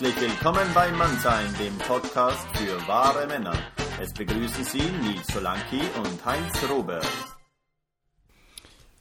Herzlich 0.00 0.30
willkommen 0.30 0.68
bei 0.74 0.92
Mannsein, 0.92 1.52
dem 1.58 1.76
Podcast 1.78 2.46
für 2.56 2.86
wahre 2.86 3.26
Männer. 3.26 3.58
Es 4.00 4.12
begrüßen 4.14 4.62
Sie 4.62 4.78
Nils 4.78 5.26
Solanki 5.26 5.80
und 5.80 6.24
Heinz 6.24 6.56
Robert. 6.70 7.04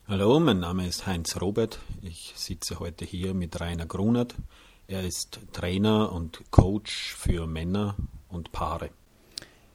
Hallo, 0.07 0.39
mein 0.39 0.59
Name 0.59 0.87
ist 0.87 1.05
Heinz 1.05 1.39
Robert. 1.39 1.77
Ich 2.01 2.33
sitze 2.35 2.79
heute 2.79 3.05
hier 3.05 3.35
mit 3.35 3.61
Rainer 3.61 3.85
Grunert. 3.85 4.33
Er 4.87 5.03
ist 5.03 5.39
Trainer 5.53 6.11
und 6.11 6.49
Coach 6.49 7.13
für 7.15 7.45
Männer 7.45 7.95
und 8.29 8.51
Paare. 8.51 8.89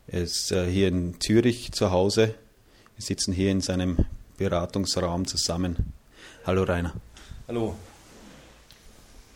Er 0.09 0.23
ist 0.23 0.51
äh, 0.51 0.69
hier 0.69 0.89
in 0.89 1.21
Zürich 1.21 1.71
zu 1.71 1.93
Hause. 1.93 2.35
Wir 2.97 3.05
sitzen 3.05 3.33
hier 3.33 3.53
in 3.53 3.61
seinem 3.61 4.07
Beratungsraum 4.39 5.29
zusammen. 5.29 5.93
Hallo 6.45 6.65
Rainer. 6.65 6.95
Hallo. 7.47 7.77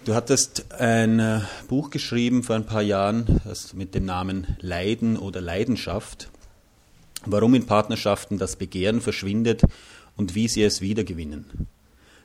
Du 0.06 0.14
hattest 0.14 0.70
ein 0.70 1.18
äh, 1.18 1.40
Buch 1.66 1.90
geschrieben 1.90 2.44
vor 2.44 2.54
ein 2.54 2.64
paar 2.64 2.80
Jahren 2.80 3.40
das 3.44 3.74
mit 3.74 3.92
dem 3.96 4.04
Namen 4.04 4.56
Leiden 4.60 5.16
oder 5.16 5.40
Leidenschaft. 5.40 6.30
Warum 7.24 7.56
in 7.56 7.66
Partnerschaften 7.66 8.38
das 8.38 8.54
Begehren 8.54 9.00
verschwindet 9.00 9.62
und 10.16 10.36
wie 10.36 10.46
sie 10.46 10.62
es 10.62 10.80
wiedergewinnen. 10.80 11.66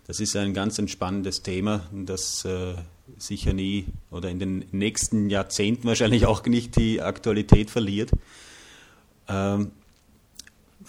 Das 0.06 0.20
ist 0.20 0.36
ein 0.36 0.54
ganz 0.54 0.78
entspannendes 0.78 1.42
Thema, 1.42 1.90
das 1.92 2.46
äh, 2.46 2.76
sicher 3.18 3.54
nie 3.54 3.88
oder 4.12 4.30
in 4.30 4.38
den 4.38 4.66
nächsten 4.72 5.32
Jahrzehnten 5.32 5.88
wahrscheinlich 5.88 6.28
auch 6.28 6.46
nicht 6.46 6.76
die 6.76 7.02
Aktualität 7.02 7.72
verliert. 7.72 8.12
Ähm, 9.28 9.72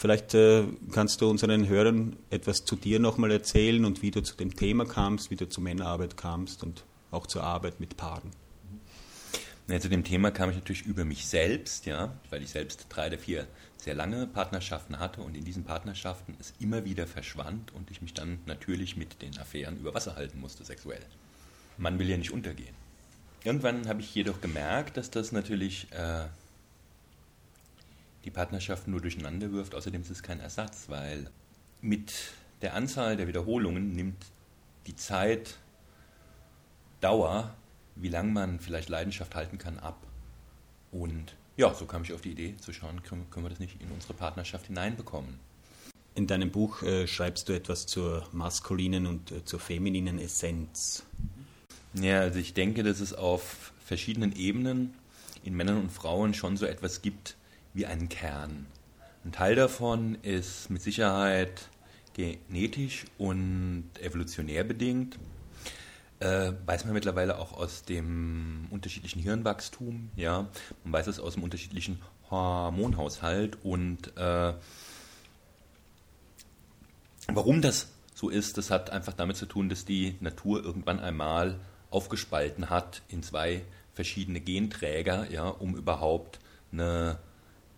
Vielleicht 0.03 0.35
äh, 0.35 0.65
kannst 0.91 1.21
du 1.21 1.31
unseren 1.31 1.69
Hörern 1.69 2.17
etwas 2.29 2.65
zu 2.65 2.75
dir 2.75 2.99
nochmal 2.99 3.31
erzählen 3.31 3.85
und 3.85 4.03
wie 4.03 4.11
du 4.11 4.21
zu 4.21 4.35
dem 4.35 4.57
Thema 4.57 4.85
kamst, 4.85 5.31
wie 5.31 5.37
du 5.37 5.49
zur 5.49 5.63
Männerarbeit 5.63 6.17
kamst 6.17 6.65
und 6.65 6.83
auch 7.13 7.29
zur 7.29 7.45
Arbeit 7.45 7.79
mit 7.79 7.97
Paaren. 7.97 8.33
Ja, 9.69 9.79
zu 9.79 9.89
dem 9.89 10.03
Thema 10.03 10.33
kam 10.33 10.51
ich 10.51 10.57
natürlich 10.57 10.83
über 10.83 11.05
mich 11.05 11.29
selbst, 11.29 11.87
ja, 11.87 12.19
weil 12.31 12.43
ich 12.43 12.51
selbst 12.51 12.87
drei 12.89 13.07
oder 13.07 13.19
vier 13.19 13.47
sehr 13.77 13.95
lange 13.95 14.27
Partnerschaften 14.27 14.99
hatte 14.99 15.21
und 15.21 15.37
in 15.37 15.45
diesen 15.45 15.63
Partnerschaften 15.63 16.35
es 16.41 16.53
immer 16.59 16.85
wieder 16.85 17.07
verschwand 17.07 17.73
und 17.73 17.89
ich 17.93 18.03
mich 18.03 18.13
dann 18.13 18.41
natürlich 18.47 18.97
mit 18.97 19.23
den 19.23 19.39
Affären 19.39 19.79
über 19.79 19.95
Wasser 19.95 20.17
halten 20.17 20.41
musste, 20.41 20.65
sexuell. 20.65 21.07
Man 21.79 22.01
will 22.01 22.11
ja 22.11 22.17
nicht 22.17 22.33
untergehen. 22.33 22.75
Irgendwann 23.45 23.87
habe 23.87 24.01
ich 24.01 24.13
jedoch 24.13 24.41
gemerkt, 24.41 24.97
dass 24.97 25.13
das 25.13 25.31
natürlich 25.31 25.87
äh, 25.93 26.25
die 28.25 28.31
Partnerschaft 28.31 28.89
nur 28.89 29.01
durcheinander 29.01 29.53
wirft. 29.53 29.75
Außerdem 29.75 30.03
ist 30.03 30.11
es 30.11 30.23
kein 30.23 30.41
Ersatz, 30.41 30.89
weil 30.89 31.31
mit 31.81 32.13
der 32.63 32.75
Anzahl 32.75 33.17
der 33.17 33.27
Wiederholungen 33.27 33.93
nimmt 33.93 34.25
die 34.87 34.97
Zeit, 34.97 35.59
Dauer, 37.01 37.55
wie 37.97 38.09
lange 38.09 38.31
man 38.31 38.61
vielleicht 38.61 38.89
Leidenschaft 38.89 39.35
halten 39.35 39.59
kann, 39.59 39.79
ab. 39.79 40.07
Und 40.93 41.35
ja, 41.57 41.75
so 41.75 41.85
kam 41.87 42.03
ich 42.03 42.13
auf 42.13 42.21
die 42.21 42.31
Idee 42.31 42.55
zu 42.59 42.73
schauen, 42.73 43.03
können, 43.03 43.29
können 43.31 43.45
wir 43.45 43.51
das 43.51 43.59
nicht 43.59 43.81
in 43.81 43.91
unsere 43.91 44.15
Partnerschaft 44.15 44.67
hineinbekommen. 44.67 45.39
In 46.15 46.27
deinem 46.27 46.51
Buch 46.51 46.83
äh, 46.83 47.07
schreibst 47.07 47.49
du 47.49 47.53
etwas 47.53 47.87
zur 47.87 48.29
maskulinen 48.33 49.07
und 49.07 49.33
äh, 49.33 49.45
zur 49.45 49.61
femininen 49.61 50.19
Essenz. 50.19 51.05
Ja, 51.95 52.21
also 52.21 52.39
ich 52.39 52.55
denke, 52.55 52.83
dass 52.83 53.01
es 53.01 53.15
auf 53.15 53.73
verschiedenen 53.85 54.35
Ebenen 54.37 54.95
in 55.43 55.55
Männern 55.55 55.79
und 55.79 55.91
Frauen 55.91 56.35
schon 56.35 56.57
so 56.57 56.67
etwas 56.67 57.03
gibt, 57.03 57.37
wie 57.75 57.87
einen 57.87 58.09
Kern. 58.09 58.67
Ein 59.25 59.33
Teil 59.33 59.55
davon 59.55 60.17
ist 60.23 60.71
mit 60.71 60.83
Sicherheit 60.83 61.69
genetisch 62.15 63.07
und 63.19 63.91
evolutionär 64.01 64.65
bedingt. 64.65 65.19
Äh, 66.19 66.53
weiß 66.67 66.85
man 66.85 66.95
mittlerweile 66.95 67.39
auch 67.39 67.53
aus 67.53 67.83
dem 67.83 68.67
unterschiedlichen 68.71 69.21
Hirnwachstum, 69.21 70.11
ja. 70.17 70.49
Man 70.85 70.93
weiß 70.93 71.09
es 71.09 71.19
aus 71.19 71.35
dem 71.35 71.43
unterschiedlichen 71.43 72.01
Hormonhaushalt 72.31 73.59
und 73.65 74.17
äh, 74.17 74.55
warum 77.29 77.63
das 77.63 77.89
so 78.15 78.29
ist, 78.29 78.57
das 78.57 78.71
hat 78.71 78.91
einfach 78.91 79.15
damit 79.15 79.37
zu 79.37 79.47
tun, 79.47 79.69
dass 79.69 79.85
die 79.85 80.17
Natur 80.21 80.63
irgendwann 80.63 81.01
einmal 81.01 81.59
aufgespalten 81.91 82.71
hat 82.71 83.03
in 83.09 83.23
zwei 83.23 83.65
verschiedene 83.95 84.41
Genträger, 84.41 85.31
ja, 85.31 85.49
um 85.49 85.75
überhaupt 85.75 86.39
eine 86.71 87.19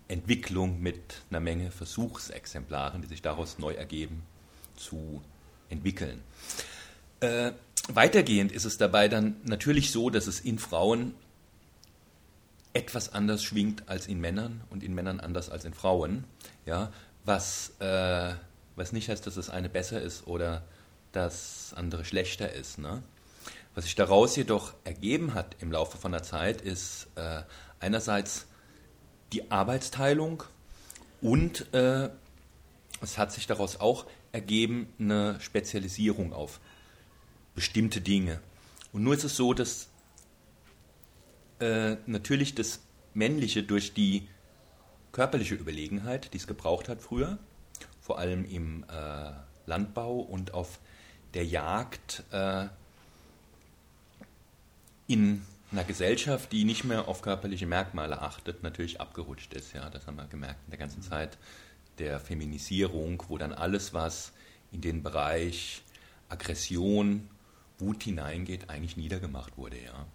Entwicklung 0.09 0.81
mit 0.81 1.23
einer 1.31 1.41
Menge 1.41 1.71
Versuchsexemplaren, 1.71 3.03
die 3.03 3.09
sich 3.09 3.23
daraus 3.23 3.59
neu 3.59 3.73
ergeben, 3.73 4.23
zu 4.77 5.23
entwickeln. 5.69 6.23
Äh, 7.21 7.53
weitergehend 7.89 8.53
ist 8.53 8.65
es 8.65 8.77
dabei 8.77 9.09
dann 9.09 9.37
natürlich 9.45 9.91
so, 9.91 10.11
dass 10.11 10.27
es 10.27 10.41
in 10.41 10.59
Frauen 10.59 11.15
etwas 12.75 13.13
anders 13.13 13.43
schwingt 13.43 13.89
als 13.89 14.07
in 14.07 14.21
Männern 14.21 14.63
und 14.69 14.83
in 14.83 14.95
Männern 14.95 15.21
anders 15.21 15.49
als 15.49 15.65
in 15.65 15.75
Frauen. 15.75 16.25
Ja, 16.67 16.93
was, 17.25 17.73
äh, 17.79 18.35
was 18.77 18.93
nicht 18.93 19.09
heißt, 19.09 19.27
dass 19.27 19.37
das 19.37 19.49
eine 19.49 19.69
besser 19.69 20.03
ist 20.03 20.27
oder 20.27 20.65
das 21.13 21.73
andere 21.77 22.05
schlechter 22.05 22.53
ist. 22.53 22.79
Ne? 22.79 23.03
Was 23.75 23.85
sich 23.85 23.95
daraus 23.95 24.37
jedoch 24.37 24.75
ergeben 24.85 25.35
hat 25.35 25.57
im 25.61 25.73
Laufe 25.73 25.97
von 25.99 26.13
der 26.13 26.23
Zeit, 26.23 26.61
ist 26.61 27.07
äh, 27.15 27.43
einerseits 27.81 28.47
die 29.34 29.50
Arbeitsteilung 29.50 30.45
und 31.21 31.72
äh, 31.75 32.09
es 33.00 33.19
hat 33.19 33.33
sich 33.33 33.47
daraus 33.47 33.81
auch 33.81 34.06
ergeben 34.33 34.87
eine 34.99 35.41
Spezialisierung 35.41 36.33
auf 36.33 36.61
bestimmte 37.55 38.00
Dinge. 38.00 38.41
Und 38.93 39.03
nur 39.03 39.15
ist 39.15 39.25
es 39.25 39.37
so, 39.37 39.53
dass 39.53 39.89
äh, 41.61 41.97
natürlich 42.06 42.55
das 42.55 42.81
Männliche 43.12 43.62
durch 43.62 43.93
die 43.93 44.28
körperliche 45.12 45.55
Überlegenheit, 45.55 46.33
die 46.33 46.39
es 46.39 46.47
gebraucht 46.47 46.89
hat 46.89 47.03
früher, 47.03 47.39
vor 48.00 48.19
allem 48.19 48.44
im 48.44 48.84
äh, 48.84 49.33
Landbau 49.67 50.21
und 50.21 50.55
auf 50.55 50.78
der 51.34 51.44
Jagd, 51.44 52.23
äh, 52.31 52.67
in 55.06 55.44
einer 55.75 55.85
Gesellschaft, 55.85 56.53
die 56.53 56.65
nicht 56.65 56.85
mehr 56.85 57.09
auf 57.09 57.21
körperliche 57.21 57.67
Merkmale 57.67 58.23
achtet, 58.23 58.62
natürlich 58.62 59.01
abgerutscht 59.01 59.53
ist. 59.55 59.73
Ja, 59.73 59.91
das 59.91 60.07
haben 60.07 60.17
wir 60.17 60.27
gemerkt 60.27 60.61
in 60.67 60.71
der 60.71 60.79
ganzen 60.79 61.03
Zeit 61.03 61.37
der 61.99 62.21
Feminisierung, 62.21 63.23
wo 63.29 63.39
dann 63.39 63.53
alles, 63.53 63.93
was 63.93 64.33
in 64.71 64.81
den 64.81 65.03
Bereich 65.03 65.83
Aggression, 66.29 67.29
Wut 67.79 68.05
hineingeht, 68.05 68.71
eigentlich 68.71 68.97
niedergemacht 68.97 69.57
wurde. 69.57 69.83
Ja. 69.83 70.07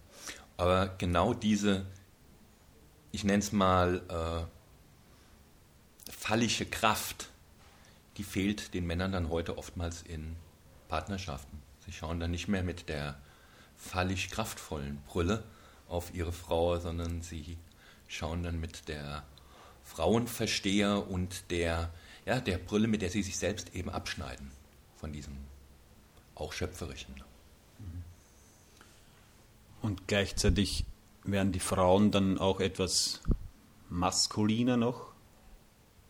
Aber 0.56 0.94
genau 0.98 1.34
diese, 1.34 1.84
ich 3.12 3.24
nenne 3.24 3.40
es 3.40 3.52
mal, 3.52 4.02
äh, 4.08 6.10
fallische 6.10 6.64
Kraft, 6.64 7.28
die 8.16 8.24
fehlt 8.24 8.72
den 8.72 8.86
Männern 8.86 9.12
dann 9.12 9.28
heute 9.28 9.58
oftmals 9.58 10.02
in 10.02 10.36
Partnerschaften. 10.88 11.60
Sie 11.84 11.92
schauen 11.92 12.18
dann 12.18 12.30
nicht 12.30 12.48
mehr 12.48 12.62
mit 12.62 12.88
der 12.88 13.18
fallig 13.80 14.30
kraftvollen 14.30 15.00
Brille 15.06 15.42
auf 15.88 16.14
ihre 16.14 16.32
Frau, 16.32 16.78
sondern 16.78 17.22
sie 17.22 17.56
schauen 18.06 18.42
dann 18.42 18.60
mit 18.60 18.88
der 18.88 19.24
Frauenversteher 19.84 21.08
und 21.08 21.50
der, 21.50 21.90
ja, 22.26 22.40
der 22.40 22.58
Brille, 22.58 22.86
mit 22.86 23.02
der 23.02 23.10
sie 23.10 23.22
sich 23.22 23.38
selbst 23.38 23.74
eben 23.74 23.90
abschneiden 23.90 24.52
von 24.96 25.12
diesem 25.12 25.36
auch 26.34 26.52
schöpferischen. 26.52 27.14
Und 29.82 30.06
gleichzeitig 30.06 30.84
werden 31.24 31.52
die 31.52 31.60
Frauen 31.60 32.10
dann 32.10 32.38
auch 32.38 32.60
etwas 32.60 33.20
maskuliner 33.88 34.76
noch. 34.76 35.10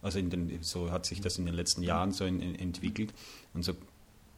Also 0.03 0.21
den, 0.21 0.63
so 0.63 0.91
hat 0.91 1.07
sich 1.07 1.21
das 1.21 1.39
in 1.39 1.47
den 1.47 1.55
letzten 1.55 1.83
Jahren 1.83 2.13
so 2.13 2.25
in, 2.25 2.41
in, 2.41 2.55
entwickelt. 2.55 3.13
Und 3.55 3.65
so 3.65 3.75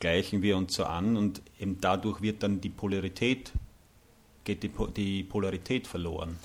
gleichen 0.03 0.43
wir 0.43 0.57
uns 0.57 0.75
so 0.75 0.85
an 0.85 1.17
und 1.17 1.41
eben 1.61 1.81
dadurch 1.81 2.21
wird 2.23 2.43
dann 2.43 2.61
die 2.61 2.71
Polarität, 2.71 3.53
geht 4.43 4.65
die, 4.65 4.73
die 4.97 5.23
Polarität 5.23 5.87
verloren. 5.87 6.41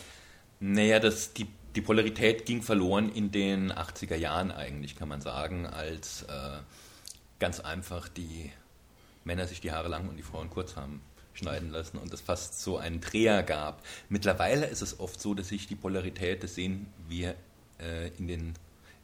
Naja, 0.59 0.99
das, 0.99 1.33
die, 1.33 1.47
die 1.75 1.81
Polarität 1.81 2.45
ging 2.45 2.61
verloren 2.61 3.11
in 3.11 3.31
den 3.31 3.71
80er 3.71 4.15
Jahren 4.15 4.51
eigentlich, 4.51 4.95
kann 4.95 5.09
man 5.09 5.21
sagen, 5.21 5.65
als 5.65 6.21
äh, 6.21 6.59
ganz 7.39 7.59
einfach 7.59 8.07
die 8.07 8.51
Männer 9.23 9.47
sich 9.47 9.59
die 9.59 9.71
Haare 9.71 9.87
lang 9.87 10.07
und 10.07 10.17
die 10.17 10.23
Frauen 10.23 10.51
kurz 10.51 10.75
haben 10.75 11.01
schneiden 11.33 11.71
lassen 11.71 11.97
und 11.97 12.13
es 12.13 12.21
fast 12.21 12.61
so 12.61 12.77
einen 12.77 13.01
Dreher 13.01 13.41
gab. 13.41 13.83
Mittlerweile 14.07 14.67
ist 14.67 14.83
es 14.83 14.99
oft 14.99 15.19
so, 15.19 15.33
dass 15.33 15.47
sich 15.47 15.65
die 15.65 15.75
Polarität, 15.75 16.43
das 16.43 16.53
sehen 16.53 16.85
wir 17.07 17.33
äh, 17.79 18.09
in, 18.19 18.27
den, 18.27 18.53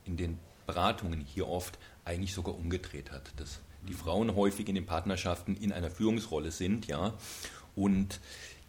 in 0.05 0.15
den 0.15 0.37
Beratungen 0.67 1.21
hier 1.21 1.47
oft, 1.47 1.79
eigentlich 2.05 2.35
sogar 2.35 2.55
umgedreht 2.55 3.11
hat. 3.11 3.31
Dass 3.37 3.59
die 3.87 3.93
Frauen 3.93 4.35
häufig 4.35 4.67
in 4.69 4.75
den 4.75 4.85
Partnerschaften 4.85 5.55
in 5.55 5.71
einer 5.71 5.89
Führungsrolle 5.89 6.51
sind, 6.51 6.87
ja, 6.87 7.13
und 7.75 8.19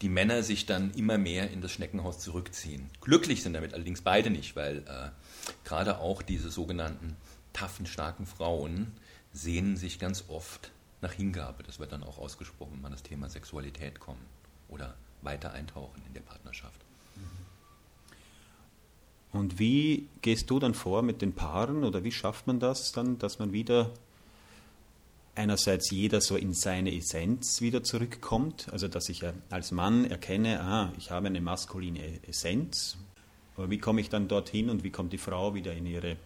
die 0.02 0.08
Männer 0.08 0.42
sich 0.42 0.66
dann 0.66 0.92
immer 0.94 1.18
mehr 1.18 1.50
in 1.50 1.60
das 1.60 1.72
Schneckenhaus 1.72 2.18
zurückziehen. 2.18 2.90
Glücklich 3.00 3.42
sind 3.42 3.54
damit 3.54 3.74
allerdings 3.74 4.02
beide 4.02 4.30
nicht, 4.30 4.56
weil 4.56 4.78
äh, 4.78 5.10
gerade 5.64 5.98
auch 5.98 6.22
diese 6.22 6.50
sogenannten 6.50 7.16
taffen, 7.52 7.86
starken 7.86 8.26
Frauen 8.26 8.92
sehnen 9.32 9.76
sich 9.76 9.98
ganz 9.98 10.24
oft 10.28 10.72
nach 11.00 11.12
Hingabe. 11.12 11.62
Das 11.62 11.78
wird 11.78 11.92
dann 11.92 12.02
auch 12.02 12.18
ausgesprochen, 12.18 12.72
wenn 12.74 12.82
man 12.82 12.92
das 12.92 13.02
Thema 13.02 13.28
Sexualität 13.28 14.00
kommt 14.00 14.18
oder 14.68 14.94
weiter 15.22 15.52
eintauchen 15.52 16.02
in 16.06 16.14
der 16.14 16.20
Partnerschaft. 16.20 16.80
Und 19.32 19.58
wie 19.58 20.06
gehst 20.22 20.48
du 20.50 20.60
dann 20.60 20.74
vor 20.74 21.02
mit 21.02 21.20
den 21.20 21.32
Paaren 21.32 21.82
oder 21.82 22.04
wie 22.04 22.12
schafft 22.12 22.46
man 22.46 22.60
das 22.60 22.92
dann, 22.92 23.18
dass 23.18 23.40
man 23.40 23.52
wieder 23.52 23.90
einerseits 25.34 25.90
jeder 25.90 26.20
so 26.20 26.36
in 26.36 26.54
seine 26.54 26.94
Essenz 26.94 27.60
wieder 27.60 27.82
zurückkommt, 27.82 28.68
also 28.72 28.88
dass 28.88 29.08
ich 29.08 29.22
als 29.50 29.72
Mann 29.72 30.04
erkenne, 30.04 30.60
ah, 30.60 30.92
ich 30.96 31.10
habe 31.10 31.26
eine 31.26 31.40
maskuline 31.40 32.20
Essenz, 32.26 32.96
aber 33.56 33.70
wie 33.70 33.78
komme 33.78 34.00
ich 34.00 34.08
dann 34.08 34.28
dorthin 34.28 34.70
und 34.70 34.84
wie 34.84 34.90
kommt 34.90 35.12
die 35.12 35.18
Frau 35.18 35.54
wieder 35.54 35.72
in 35.72 35.86
ihre 35.86 36.16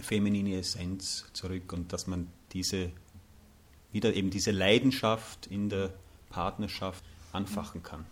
feminine 0.00 0.58
Essenz 0.58 1.26
zurück? 1.32 1.72
Und 1.72 1.92
dass 1.92 2.06
man 2.06 2.28
diese 2.52 2.90
wieder 3.92 4.14
eben 4.14 4.30
diese 4.30 4.50
Leidenschaft 4.50 5.46
in 5.46 5.68
der 5.68 5.90
Partnerschaft 6.30 7.02
anfachen 7.32 7.82
kann. 7.82 8.04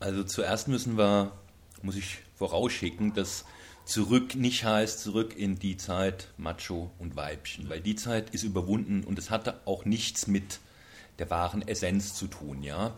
Also 0.00 0.24
zuerst 0.24 0.68
müssen 0.68 0.96
wir, 0.96 1.32
muss 1.82 1.96
ich 1.96 2.18
vorausschicken, 2.36 3.14
dass 3.14 3.44
zurück 3.84 4.34
nicht 4.34 4.64
heißt 4.64 5.00
zurück 5.00 5.36
in 5.36 5.58
die 5.58 5.76
Zeit 5.76 6.28
Macho 6.36 6.90
und 6.98 7.16
Weibchen, 7.16 7.68
weil 7.68 7.80
die 7.80 7.96
Zeit 7.96 8.30
ist 8.30 8.42
überwunden 8.42 9.04
und 9.04 9.18
es 9.18 9.30
hatte 9.30 9.60
auch 9.66 9.84
nichts 9.84 10.26
mit 10.26 10.60
der 11.18 11.30
wahren 11.30 11.66
Essenz 11.66 12.14
zu 12.14 12.26
tun, 12.26 12.62
ja. 12.62 12.94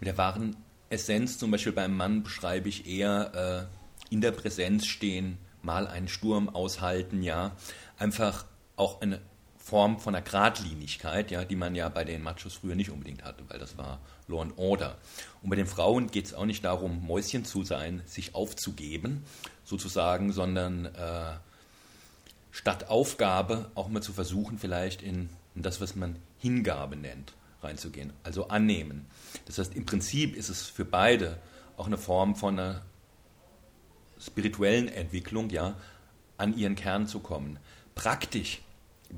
Mit 0.00 0.08
der 0.08 0.18
wahren 0.18 0.56
Essenz, 0.90 1.38
zum 1.38 1.50
Beispiel 1.50 1.72
beim 1.72 1.96
Mann 1.96 2.22
beschreibe 2.22 2.68
ich 2.68 2.86
eher 2.86 3.68
äh, 4.10 4.12
in 4.12 4.20
der 4.20 4.32
Präsenz 4.32 4.86
stehen, 4.86 5.38
mal 5.62 5.86
einen 5.86 6.08
Sturm 6.08 6.48
aushalten, 6.48 7.22
ja. 7.22 7.56
Einfach 7.98 8.44
auch 8.76 9.00
eine 9.00 9.20
Form 9.64 9.98
von 9.98 10.14
einer 10.14 10.22
Gradlinigkeit, 10.22 11.30
ja, 11.30 11.42
die 11.42 11.56
man 11.56 11.74
ja 11.74 11.88
bei 11.88 12.04
den 12.04 12.20
Machos 12.20 12.52
früher 12.52 12.74
nicht 12.74 12.90
unbedingt 12.90 13.24
hatte, 13.24 13.42
weil 13.48 13.58
das 13.58 13.78
war 13.78 13.98
Law 14.28 14.42
and 14.42 14.58
Order. 14.58 14.98
Und 15.42 15.48
bei 15.48 15.56
den 15.56 15.66
Frauen 15.66 16.10
geht 16.10 16.26
es 16.26 16.34
auch 16.34 16.44
nicht 16.44 16.66
darum, 16.66 17.06
Mäuschen 17.06 17.46
zu 17.46 17.64
sein, 17.64 18.02
sich 18.04 18.34
aufzugeben, 18.34 19.24
sozusagen, 19.64 20.32
sondern 20.32 20.84
äh, 20.84 21.32
statt 22.50 22.90
Aufgabe 22.90 23.70
auch 23.74 23.88
mal 23.88 24.02
zu 24.02 24.12
versuchen, 24.12 24.58
vielleicht 24.58 25.00
in, 25.00 25.30
in 25.54 25.62
das, 25.62 25.80
was 25.80 25.96
man 25.96 26.16
Hingabe 26.38 26.94
nennt, 26.94 27.32
reinzugehen, 27.62 28.12
also 28.22 28.48
annehmen. 28.48 29.06
Das 29.46 29.56
heißt, 29.56 29.74
im 29.74 29.86
Prinzip 29.86 30.36
ist 30.36 30.50
es 30.50 30.66
für 30.66 30.84
beide 30.84 31.38
auch 31.78 31.86
eine 31.86 31.96
Form 31.96 32.36
von 32.36 32.58
einer 32.58 32.82
spirituellen 34.20 34.88
Entwicklung, 34.88 35.48
ja, 35.48 35.74
an 36.36 36.54
ihren 36.54 36.74
Kern 36.74 37.06
zu 37.06 37.20
kommen. 37.20 37.58
Praktisch 37.94 38.60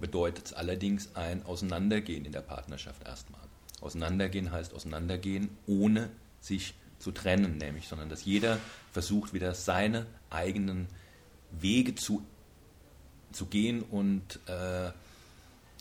bedeutet 0.00 0.46
es 0.46 0.52
allerdings 0.52 1.14
ein 1.14 1.44
Auseinandergehen 1.44 2.25
in 2.25 2.32
der 2.32 2.40
Partnerschaft 2.40 3.06
erstmal. 3.06 3.40
Auseinandergehen 3.81 4.50
heißt 4.50 4.75
Auseinandergehen, 4.75 5.50
ohne 5.66 6.10
sich 6.40 6.75
zu 6.98 7.12
trennen, 7.12 7.58
nämlich, 7.58 7.88
sondern 7.88 8.08
dass 8.08 8.25
jeder 8.25 8.58
versucht, 8.93 9.34
wieder 9.34 9.54
seine 9.54 10.06
eigenen 10.31 10.87
Wege 11.50 11.94
zu, 11.94 12.25
zu 13.32 13.46
gehen 13.46 13.82
und 13.82 14.40
äh, 14.46 14.90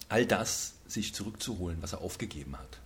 all 0.10 0.26
das 0.26 0.76
sich 0.88 1.14
zurückzuholen, 1.14 1.82
was 1.82 1.94
er 1.94 2.02
aufgegeben 2.02 2.58
hat. 2.58 2.80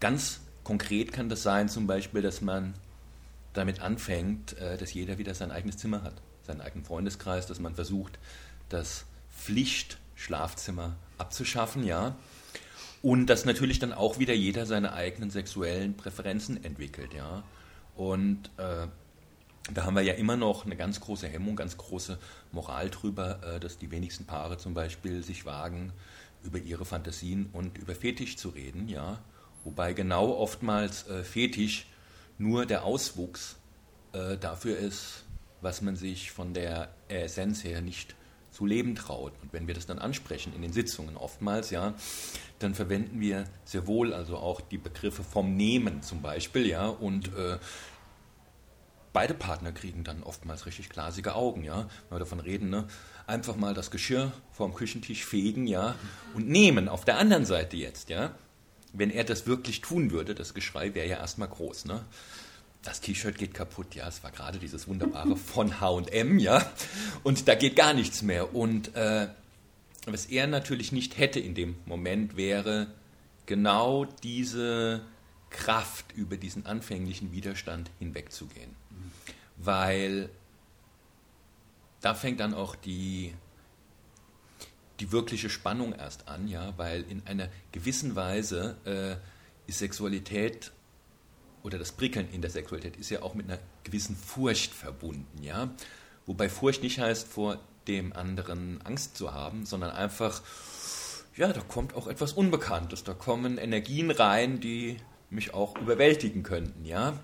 Ganz 0.00 0.40
konkret 0.64 1.12
kann 1.12 1.28
das 1.28 1.42
sein, 1.42 1.68
zum 1.68 1.86
Beispiel, 1.86 2.22
dass 2.22 2.40
man 2.40 2.74
damit 3.52 3.80
anfängt, 3.80 4.58
äh, 4.58 4.76
dass 4.76 4.92
jeder 4.92 5.18
wieder 5.18 5.34
sein 5.34 5.50
eigenes 5.50 5.76
Zimmer 5.76 6.02
hat, 6.02 6.14
seinen 6.42 6.60
eigenen 6.60 6.84
Freundeskreis, 6.84 7.46
dass 7.46 7.60
man 7.60 7.74
versucht, 7.74 8.18
das 8.68 9.04
Pflichtschlafzimmer 10.14 10.96
abzuschaffen, 11.18 11.84
ja, 11.84 12.16
und 13.02 13.26
dass 13.26 13.44
natürlich 13.44 13.78
dann 13.78 13.92
auch 13.92 14.18
wieder 14.18 14.34
jeder 14.34 14.64
seine 14.66 14.94
eigenen 14.94 15.30
sexuellen 15.30 15.96
Präferenzen 15.96 16.64
entwickelt, 16.64 17.12
ja. 17.14 17.42
Und 17.94 18.50
äh, 18.56 18.86
da 19.72 19.84
haben 19.84 19.94
wir 19.94 20.02
ja 20.02 20.14
immer 20.14 20.36
noch 20.36 20.64
eine 20.64 20.76
ganz 20.76 21.00
große 21.00 21.28
Hemmung, 21.28 21.54
ganz 21.54 21.76
große 21.76 22.18
Moral 22.52 22.90
drüber, 22.90 23.40
äh, 23.42 23.60
dass 23.60 23.78
die 23.78 23.90
wenigsten 23.90 24.24
Paare 24.24 24.56
zum 24.56 24.74
Beispiel 24.74 25.22
sich 25.22 25.44
wagen, 25.44 25.92
über 26.42 26.58
ihre 26.58 26.84
Fantasien 26.84 27.48
und 27.52 27.78
über 27.78 27.94
Fetisch 27.94 28.36
zu 28.36 28.50
reden, 28.50 28.88
ja. 28.88 29.20
Wobei 29.64 29.92
genau 29.92 30.36
oftmals 30.36 31.06
äh, 31.08 31.24
Fetisch 31.24 31.86
nur 32.38 32.66
der 32.66 32.84
Auswuchs 32.84 33.56
äh, 34.12 34.36
dafür 34.36 34.78
ist, 34.78 35.24
was 35.60 35.82
man 35.82 35.96
sich 35.96 36.30
von 36.30 36.52
der 36.52 36.88
Essenz 37.08 37.64
her 37.64 37.80
nicht 37.80 38.14
zu 38.54 38.66
leben 38.66 38.94
traut. 38.94 39.32
Und 39.42 39.52
wenn 39.52 39.66
wir 39.66 39.74
das 39.74 39.86
dann 39.86 39.98
ansprechen 39.98 40.54
in 40.54 40.62
den 40.62 40.72
Sitzungen 40.72 41.16
oftmals, 41.16 41.70
ja, 41.70 41.94
dann 42.60 42.74
verwenden 42.74 43.20
wir 43.20 43.44
sehr 43.64 43.86
wohl 43.86 44.14
also 44.14 44.36
auch 44.36 44.60
die 44.60 44.78
Begriffe 44.78 45.24
vom 45.24 45.56
Nehmen 45.56 46.02
zum 46.02 46.22
Beispiel, 46.22 46.66
ja, 46.66 46.86
und 46.86 47.28
äh, 47.34 47.58
beide 49.12 49.34
Partner 49.34 49.72
kriegen 49.72 50.04
dann 50.04 50.22
oftmals 50.22 50.66
richtig 50.66 50.88
glasige 50.88 51.34
Augen, 51.34 51.64
ja, 51.64 51.88
wenn 52.08 52.16
wir 52.16 52.20
davon 52.20 52.40
reden, 52.40 52.70
ne, 52.70 52.86
einfach 53.26 53.56
mal 53.56 53.74
das 53.74 53.90
Geschirr 53.90 54.32
vom 54.52 54.72
Küchentisch 54.72 55.24
fegen, 55.24 55.66
ja, 55.66 55.96
und 56.34 56.48
nehmen 56.48 56.88
auf 56.88 57.04
der 57.04 57.18
anderen 57.18 57.44
Seite 57.44 57.76
jetzt, 57.76 58.08
ja, 58.08 58.36
wenn 58.92 59.10
er 59.10 59.24
das 59.24 59.48
wirklich 59.48 59.80
tun 59.80 60.12
würde, 60.12 60.36
das 60.36 60.54
Geschrei 60.54 60.94
wäre 60.94 61.08
ja 61.08 61.16
erstmal 61.16 61.48
groß, 61.48 61.86
ne? 61.86 62.04
Das 62.84 63.00
T-Shirt 63.00 63.38
geht 63.38 63.54
kaputt, 63.54 63.94
ja, 63.94 64.06
es 64.06 64.22
war 64.22 64.30
gerade 64.30 64.58
dieses 64.58 64.86
wunderbare 64.86 65.36
von 65.36 65.80
H&M, 65.80 66.38
ja, 66.38 66.70
und 67.22 67.48
da 67.48 67.54
geht 67.54 67.76
gar 67.76 67.94
nichts 67.94 68.22
mehr. 68.22 68.54
Und 68.54 68.94
äh, 68.94 69.28
was 70.06 70.26
er 70.26 70.46
natürlich 70.46 70.92
nicht 70.92 71.18
hätte 71.18 71.40
in 71.40 71.54
dem 71.54 71.76
Moment 71.86 72.36
wäre 72.36 72.88
genau 73.46 74.04
diese 74.04 75.02
Kraft 75.50 76.12
über 76.12 76.36
diesen 76.36 76.66
anfänglichen 76.66 77.32
Widerstand 77.32 77.90
hinwegzugehen. 77.98 78.70
Weil 79.56 80.28
da 82.00 82.14
fängt 82.14 82.40
dann 82.40 82.52
auch 82.52 82.74
die, 82.74 83.32
die 85.00 85.12
wirkliche 85.12 85.48
Spannung 85.48 85.94
erst 85.94 86.28
an, 86.28 86.48
ja, 86.48 86.74
weil 86.76 87.02
in 87.08 87.26
einer 87.26 87.48
gewissen 87.72 88.16
Weise 88.16 88.76
äh, 88.84 89.70
ist 89.70 89.78
Sexualität 89.78 90.72
oder 91.64 91.78
das 91.78 91.92
Prickeln 91.92 92.28
in 92.30 92.42
der 92.42 92.50
Sexualität 92.50 92.96
ist 92.96 93.10
ja 93.10 93.22
auch 93.22 93.34
mit 93.34 93.48
einer 93.48 93.58
gewissen 93.82 94.14
Furcht 94.14 94.72
verbunden, 94.72 95.42
ja. 95.42 95.70
Wobei 96.26 96.48
Furcht 96.48 96.82
nicht 96.82 97.00
heißt, 97.00 97.26
vor 97.26 97.58
dem 97.88 98.12
anderen 98.12 98.80
Angst 98.82 99.16
zu 99.16 99.32
haben, 99.32 99.66
sondern 99.66 99.90
einfach, 99.90 100.42
ja, 101.36 101.52
da 101.52 101.60
kommt 101.60 101.94
auch 101.94 102.06
etwas 102.06 102.34
Unbekanntes, 102.34 103.02
da 103.02 103.14
kommen 103.14 103.58
Energien 103.58 104.10
rein, 104.10 104.60
die 104.60 104.98
mich 105.30 105.54
auch 105.54 105.76
überwältigen 105.78 106.42
könnten, 106.42 106.84
ja. 106.84 107.18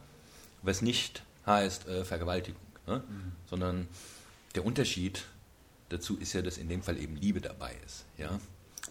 Was 0.62 0.80
nicht 0.82 1.22
heißt 1.46 1.86
äh, 1.86 2.04
Vergewaltigung, 2.04 2.60
ne? 2.86 3.02
mhm. 3.08 3.32
sondern 3.46 3.88
der 4.54 4.64
Unterschied 4.64 5.24
dazu 5.90 6.16
ist 6.16 6.32
ja, 6.32 6.40
dass 6.40 6.56
in 6.56 6.68
dem 6.68 6.82
Fall 6.82 6.98
eben 6.98 7.16
Liebe 7.16 7.42
dabei 7.42 7.76
ist, 7.84 8.06
ja. 8.16 8.40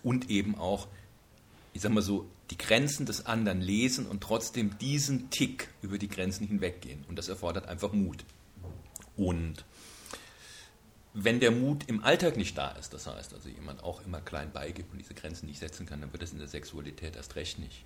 Und 0.03 0.29
eben 0.29 0.55
auch 0.55 0.87
ich 1.73 1.81
sag 1.81 1.91
mal 1.91 2.01
so, 2.01 2.29
die 2.49 2.57
Grenzen 2.57 3.05
des 3.05 3.25
anderen 3.25 3.61
lesen 3.61 4.07
und 4.07 4.21
trotzdem 4.21 4.77
diesen 4.79 5.29
Tick 5.29 5.69
über 5.81 5.97
die 5.97 6.07
Grenzen 6.07 6.47
hinweggehen. 6.47 7.05
Und 7.07 7.17
das 7.17 7.29
erfordert 7.29 7.67
einfach 7.67 7.93
Mut. 7.93 8.25
Und 9.15 9.65
wenn 11.13 11.39
der 11.39 11.51
Mut 11.51 11.87
im 11.87 12.03
Alltag 12.03 12.37
nicht 12.37 12.57
da 12.57 12.69
ist, 12.71 12.93
das 12.93 13.07
heißt 13.07 13.33
also 13.33 13.49
jemand 13.49 13.83
auch 13.83 14.05
immer 14.05 14.21
klein 14.21 14.51
beigibt 14.51 14.91
und 14.91 14.99
diese 14.99 15.13
Grenzen 15.13 15.47
nicht 15.47 15.59
setzen 15.59 15.85
kann, 15.85 16.01
dann 16.01 16.13
wird 16.13 16.23
es 16.23 16.31
in 16.31 16.39
der 16.39 16.47
Sexualität 16.47 17.15
erst 17.15 17.35
recht 17.35 17.59
nicht. 17.59 17.83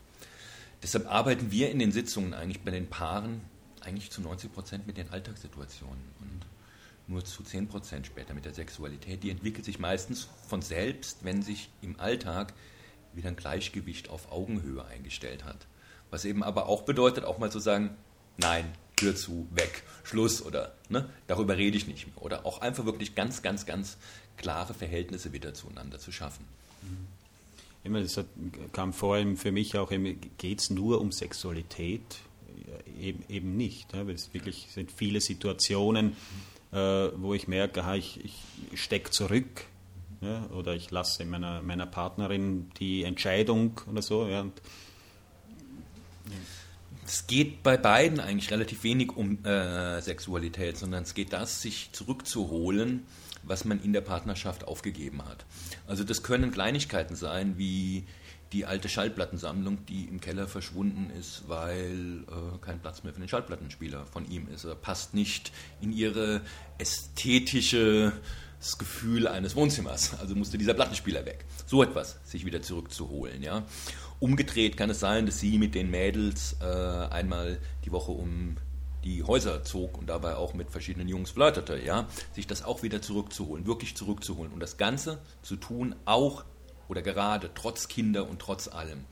Deshalb 0.81 1.09
arbeiten 1.09 1.51
wir 1.51 1.71
in 1.71 1.79
den 1.79 1.91
Sitzungen 1.91 2.33
eigentlich 2.33 2.61
bei 2.61 2.71
den 2.71 2.89
Paaren 2.89 3.41
eigentlich 3.81 4.11
zu 4.11 4.21
90 4.21 4.51
Prozent 4.51 4.87
mit 4.87 4.97
den 4.97 5.09
Alltagssituationen 5.09 6.03
und 6.19 6.45
nur 7.07 7.23
zu 7.23 7.43
10 7.43 7.67
Prozent 7.67 8.05
später 8.05 8.33
mit 8.33 8.45
der 8.45 8.53
Sexualität. 8.53 9.23
Die 9.23 9.29
entwickelt 9.29 9.65
sich 9.65 9.79
meistens 9.79 10.27
von 10.47 10.61
selbst, 10.61 11.23
wenn 11.23 11.41
sich 11.41 11.69
im 11.81 11.99
Alltag 11.99 12.53
wieder 13.15 13.29
ein 13.29 13.36
Gleichgewicht 13.36 14.10
auf 14.10 14.32
Augenhöhe 14.32 14.84
eingestellt 14.86 15.43
hat. 15.43 15.67
Was 16.12 16.25
eben 16.25 16.43
aber 16.43 16.67
auch 16.67 16.84
bedeutet, 16.84 17.25
auch 17.25 17.39
mal 17.39 17.51
zu 17.51 17.60
sagen, 17.60 17.91
nein, 18.38 18.65
Tür 18.96 19.15
zu, 19.15 19.48
weg, 19.51 19.84
Schluss 20.03 20.41
oder 20.41 20.75
ne, 20.89 21.10
darüber 21.27 21.58
rede 21.58 21.77
ich 21.77 21.88
nicht 21.88 22.08
mehr. 22.08 22.24
Oder 22.24 22.46
auch 22.46 22.62
einfach 22.62 22.86
wirklich 22.86 23.15
ganz, 23.15 23.41
ganz, 23.41 23.65
ganz 23.65 23.98
klare 24.38 24.74
Verhältnisse 24.74 25.34
wieder 25.34 25.53
zueinander 25.53 26.00
zu 26.00 26.12
schaffen. 26.12 26.46
Immer, 27.84 28.01
das 28.01 28.24
kam 28.72 28.93
vor 28.93 29.15
allem 29.15 29.36
für 29.36 29.51
mich 29.51 29.77
auch, 29.77 29.91
geht 30.38 30.62
es 30.62 30.70
nur 30.70 31.01
um 31.01 31.12
Sexualität? 31.12 32.01
Eben, 33.00 33.24
eben 33.27 33.58
nicht. 33.58 33.93
Ja, 33.93 34.08
weil 34.08 34.15
es 34.15 34.34
wirklich 34.34 34.67
sind 34.72 34.91
viele 34.91 35.20
Situationen, 35.20 36.15
äh, 36.72 36.77
wo 36.77 37.34
ich 37.34 37.48
merke, 37.48 37.84
aha, 37.84 37.96
ich, 37.96 38.24
ich 38.72 38.82
stecke 38.82 39.12
zurück 39.12 39.65
ja, 40.23 40.49
oder 40.55 40.73
ich 40.73 40.89
lasse 40.91 41.25
meiner, 41.25 41.61
meiner 41.61 41.85
Partnerin 41.85 42.69
die 42.79 43.03
Entscheidung 43.03 43.81
oder 43.89 44.01
so. 44.01 44.27
Ja, 44.27 44.41
und, 44.41 44.61
es 47.05 47.27
geht 47.27 47.63
bei 47.63 47.75
beiden 47.77 48.19
eigentlich 48.19 48.49
relativ 48.51 48.83
wenig 48.83 49.15
um 49.15 49.43
äh, 49.43 50.01
Sexualität, 50.01 50.77
sondern 50.77 51.03
es 51.03 51.13
geht 51.13 51.33
das, 51.33 51.61
sich 51.61 51.89
zurückzuholen, 51.91 53.05
was 53.43 53.65
man 53.65 53.83
in 53.83 53.91
der 53.91 54.01
Partnerschaft 54.01 54.65
aufgegeben 54.65 55.23
hat. 55.25 55.45
Also 55.85 56.03
das 56.03 56.23
können 56.23 56.51
Kleinigkeiten 56.51 57.15
sein, 57.15 57.57
wie 57.57 58.05
die 58.53 58.65
alte 58.65 58.87
Schallplattensammlung, 58.87 59.85
die 59.87 60.05
im 60.05 60.21
Keller 60.21 60.47
verschwunden 60.47 61.09
ist, 61.09 61.43
weil 61.47 62.23
äh, 62.27 62.57
kein 62.61 62.79
Platz 62.79 63.03
mehr 63.03 63.11
für 63.11 63.19
den 63.19 63.27
Schallplattenspieler 63.27 64.05
von 64.05 64.29
ihm 64.29 64.47
ist. 64.47 64.63
Er 64.63 64.75
passt 64.75 65.13
nicht 65.13 65.51
in 65.81 65.91
ihre 65.91 66.41
ästhetische 66.77 68.13
das 68.63 68.77
Gefühl 68.77 69.27
eines 69.27 69.55
Wohnzimmers. 69.55 70.17
Also 70.20 70.36
musste 70.36 70.58
dieser 70.58 70.74
Plattenspieler 70.74 71.25
weg. 71.25 71.46
So 71.65 71.84
etwas 71.84 72.17
sich 72.24 72.46
wieder 72.46 72.62
zurückzuholen. 72.62 73.43
Ja. 73.43 73.63
Umgedreht 74.20 74.77
kann 74.77 74.89
es 74.89 75.01
sein, 75.01 75.25
dass 75.25 75.39
sie 75.39 75.58
mit 75.58 75.75
den 75.75 75.91
Mädels 75.91 76.55
äh, 76.62 76.65
einmal 76.65 77.60
die 77.84 77.91
Woche 77.91 78.12
um 78.12 78.55
die 79.03 79.22
Häuser 79.24 79.63
zog 79.63 79.98
und 79.98 80.08
dabei 80.08 80.36
auch 80.36 80.53
mit 80.53 80.72
verschiedenen 80.72 81.10
Jungs 81.10 81.32
flirtete, 81.32 81.77
ja, 81.77 82.08
sich 82.32 82.48
das 82.48 82.63
auch 82.63 82.84
wieder 82.84 83.01
zurückzuholen, 83.01 83.67
wirklich 83.67 83.98
zurückzuholen 83.98 84.53
und 84.53 84.62
das 84.62 84.77
Ganze 84.77 85.20
zu 85.41 85.58
tun, 85.58 85.93
auch 86.05 86.46
oder 86.88 87.01
gerade 87.01 87.50
trotz 87.53 87.89
Kinder 87.89 88.29
und 88.29 88.39
trotz 88.39 88.70
allem. 88.70 89.03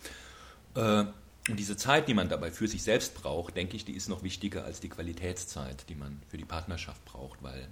Äh, 0.75 1.11
und 1.51 1.57
diese 1.57 1.77
Zeit, 1.77 2.07
die 2.07 2.13
man 2.13 2.29
dabei 2.29 2.51
für 2.51 2.67
sich 2.67 2.81
selbst 2.81 3.13
braucht, 3.13 3.55
denke 3.55 3.75
ich, 3.75 3.85
die 3.85 3.93
ist 3.93 4.09
noch 4.09 4.23
wichtiger 4.23 4.63
als 4.63 4.79
die 4.79 4.89
Qualitätszeit, 4.89 5.87
die 5.89 5.95
man 5.95 6.21
für 6.29 6.37
die 6.37 6.45
Partnerschaft 6.45 7.03
braucht, 7.05 7.43
weil 7.43 7.67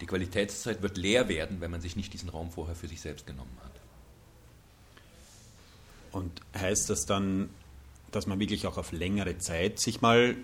die 0.00 0.06
Qualitätszeit 0.06 0.80
wird 0.80 0.96
leer 0.96 1.28
werden, 1.28 1.60
wenn 1.60 1.70
man 1.70 1.80
sich 1.80 1.96
nicht 1.96 2.12
diesen 2.12 2.28
Raum 2.28 2.50
vorher 2.50 2.76
für 2.76 2.88
sich 2.88 3.00
selbst 3.00 3.26
genommen 3.26 3.56
hat. 3.64 3.72
Und 6.12 6.40
heißt 6.56 6.88
das 6.88 7.04
dann, 7.04 7.50
dass 8.12 8.26
man 8.26 8.38
wirklich 8.38 8.66
auch 8.66 8.78
auf 8.78 8.92
längere 8.92 9.38
Zeit 9.38 9.80
sich 9.80 10.00
mal 10.00 10.36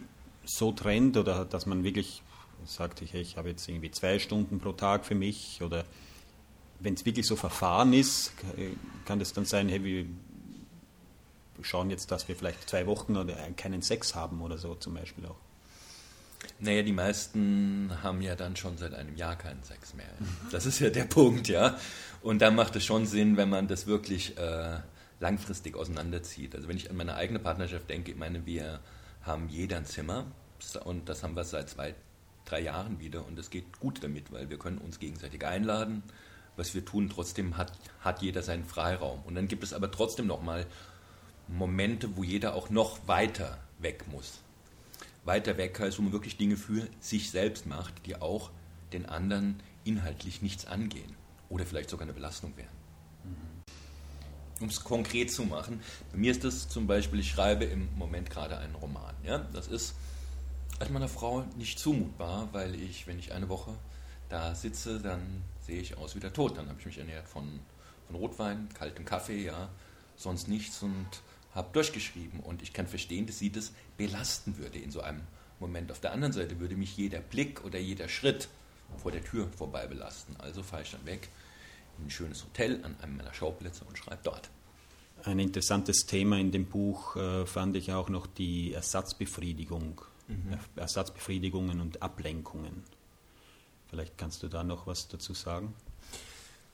so 0.45 0.73
trennt 0.73 1.17
oder 1.17 1.45
dass 1.45 1.67
man 1.67 1.85
wirklich 1.85 2.23
sagt, 2.65 3.01
ich, 3.01 3.15
ich 3.15 3.37
habe 3.37 3.51
jetzt 3.51 3.69
irgendwie 3.69 3.91
zwei 3.91 4.19
Stunden 4.19 4.59
pro 4.59 4.73
Tag 4.73 5.07
für 5.07 5.15
mich 5.15 5.63
oder 5.63 5.85
wenn 6.81 6.95
es 6.95 7.05
wirklich 7.05 7.27
so 7.27 7.37
verfahren 7.37 7.93
ist, 7.93 8.33
kann 9.05 9.19
das 9.19 9.33
dann 9.33 9.45
sein, 9.45 9.69
hey, 9.69 9.85
wir 9.85 10.07
schauen 11.65 11.91
jetzt, 11.91 12.11
dass 12.11 12.29
wir 12.29 12.37
vielleicht 12.37 12.69
zwei 12.69 12.87
Wochen 12.87 13.17
oder 13.17 13.35
keinen 13.57 13.83
Sex 13.83 14.15
haben 14.15 14.41
oder 14.43 14.59
so 14.59 14.75
zum 14.75 14.95
Beispiel 14.95 15.27
auch. 15.27 15.37
Naja, 16.59 16.83
die 16.83 16.93
meisten 16.93 17.91
haben 18.03 18.21
ja 18.21 18.35
dann 18.35 18.57
schon 18.57 18.77
seit 18.79 18.95
einem 18.95 19.17
Jahr 19.17 19.37
keinen 19.37 19.63
Sex 19.63 19.95
mehr. 19.95 20.07
Das 20.51 20.67
ist 20.67 20.79
ja 20.81 20.91
der 20.91 21.05
Punkt, 21.05 21.49
ja. 21.49 21.77
Und 22.23 22.41
dann 22.41 22.55
macht 22.55 22.77
es 22.77 22.85
schon 22.85 23.07
Sinn, 23.07 23.37
wenn 23.37 23.49
man 23.49 23.69
das 23.69 23.87
wirklich 23.87 24.37
äh, 24.39 24.79
langfristig 25.21 25.77
auseinanderzieht. 25.77 26.55
Also 26.55 26.69
wenn 26.69 26.77
ich 26.77 26.91
an 26.91 26.97
meine 26.97 27.15
eigene 27.15 27.39
Partnerschaft 27.39 27.89
denke, 27.89 28.13
ich 28.13 28.17
meine, 28.17 28.45
wir 28.47 28.81
haben 29.23 29.49
jeder 29.49 29.77
ein 29.79 29.87
Zimmer 29.87 30.27
und 30.85 31.09
das 31.09 31.23
haben 31.23 31.35
wir 31.35 31.45
seit 31.45 31.71
zwei, 31.71 31.95
drei 32.45 32.61
Jahren 32.61 33.01
wieder 33.01 33.27
und 33.27 33.39
es 33.39 33.51
geht 33.51 33.81
gut 33.81 34.03
damit, 34.03 34.33
weil 34.33 34.51
wir 34.51 34.59
können 34.59 34.79
uns 34.79 34.99
gegenseitig 34.99 35.45
einladen. 35.45 36.03
Was 36.57 36.75
wir 36.75 36.85
tun, 36.85 37.09
trotzdem 37.09 37.57
hat, 37.57 37.73
hat 38.01 38.21
jeder 38.21 38.43
seinen 38.43 38.65
Freiraum. 38.65 39.23
Und 39.25 39.37
dann 39.37 39.49
gibt 39.49 39.65
es 39.65 39.73
aber 39.73 39.91
trotzdem 39.91 40.27
nochmal 40.27 40.67
Momente, 41.49 42.17
wo 42.17 42.23
jeder 42.23 42.55
auch 42.55 42.71
noch 42.71 43.07
weiter 43.07 43.59
weg 43.79 44.05
muss 44.11 44.43
weiter 45.25 45.57
weg 45.57 45.79
heißt, 45.79 45.99
wo 45.99 46.03
man 46.03 46.13
wirklich 46.13 46.37
Dinge 46.37 46.57
für 46.57 46.87
sich 47.01 47.31
selbst 47.31 47.67
macht, 47.67 48.07
die 48.07 48.17
auch 48.17 48.51
den 48.93 49.07
anderen 49.07 49.61
inhaltlich 49.85 50.43
nichts 50.43 50.67
angehen 50.67 51.17
oder 51.49 51.67
vielleicht 51.67 51.91
sogar 51.91 52.05
eine 52.05 52.13
Belastung 52.13 52.57
wären. 52.57 52.83
Um 54.61 54.69
es 54.69 54.85
konkret 54.85 55.33
zu 55.33 55.45
machen, 55.45 55.81
bei 56.13 56.19
mir 56.19 56.31
ist 56.31 56.45
das 56.45 56.69
zum 56.69 56.87
Beispiel, 56.87 57.21
ich 57.21 57.31
schreibe 57.31 57.65
im 57.65 57.89
Moment 57.97 58.31
gerade 58.31 58.59
einen 58.59 58.75
Roman. 58.77 59.15
Ja? 59.25 59.39
Das 59.53 59.67
ist 59.67 59.95
als 60.79 60.91
meiner 60.91 61.09
Frau 61.09 61.45
nicht 61.57 61.79
zumutbar, 61.79 62.49
weil 62.53 62.75
ich, 62.77 63.07
wenn 63.07 63.19
ich 63.19 63.33
eine 63.33 63.49
Woche 63.49 63.75
da 64.29 64.55
sitze, 64.55 65.01
dann 65.01 65.43
sehe 65.67 65.81
ich 65.81 65.97
aus 65.97 66.15
wie 66.15 66.21
der 66.21 66.33
Tod. 66.33 66.57
Dann 66.57 66.69
habe 66.69 66.79
ich 66.79 66.87
mich 66.87 66.99
ernährt 66.99 67.29
von, 67.29 67.61
von 68.07 68.17
Rotwein, 68.17 68.69
kaltem 68.75 69.05
Kaffee, 69.05 69.45
ja, 69.45 69.69
sonst 70.17 70.47
nichts 70.47 70.81
und 70.83 71.09
habe 71.55 71.73
durchgeschrieben 71.73 72.41
und 72.41 72.63
ich 72.63 72.73
kann 72.73 72.87
verstehen, 72.87 73.27
dass 73.27 73.39
sie 73.39 73.51
das 73.51 73.73
belasten 73.97 74.57
würde 74.57 74.79
in 74.79 74.91
so 74.91 75.01
einem 75.01 75.23
Moment. 75.61 75.91
Auf 75.93 76.01
der 76.01 76.13
anderen 76.13 76.33
Seite 76.33 76.61
würde 76.61 76.77
mich 76.77 76.97
jeder 76.97 77.21
Blick 77.21 77.65
oder 77.65 77.79
jeder 77.79 78.09
Schritt 78.09 78.49
vor 78.99 79.13
der 79.13 79.25
Tür 79.25 79.49
vorbei 79.57 79.87
belasten. 79.87 80.37
Also 80.39 80.63
fahre 80.63 80.83
ich 80.83 80.91
dann 80.91 81.05
weg 81.07 81.29
in 81.99 82.07
ein 82.07 82.11
schönes 82.11 82.45
Hotel 82.45 82.81
an 82.85 82.97
einem 83.01 83.17
meiner 83.17 83.35
Schauplätze 83.35 83.85
und 83.85 83.99
schreibe 83.99 84.21
dort. 84.23 84.51
Ein 85.25 85.39
interessantes 85.39 86.07
Thema 86.07 86.39
in 86.39 86.51
dem 86.51 86.67
Buch 86.67 87.17
äh, 87.17 87.47
fand 87.47 87.77
ich 87.77 87.93
auch 87.93 88.09
noch 88.09 88.27
die 88.27 88.73
Ersatzbefriedigung, 88.73 90.01
mhm. 90.27 90.59
Ersatzbefriedigungen 90.75 91.81
und 91.81 92.03
Ablenkungen. 92.03 92.83
Vielleicht 93.89 94.19
kannst 94.19 94.43
du 94.43 94.49
da 94.49 94.65
noch 94.65 94.87
was 94.87 95.09
dazu 95.09 95.35
sagen? 95.35 95.75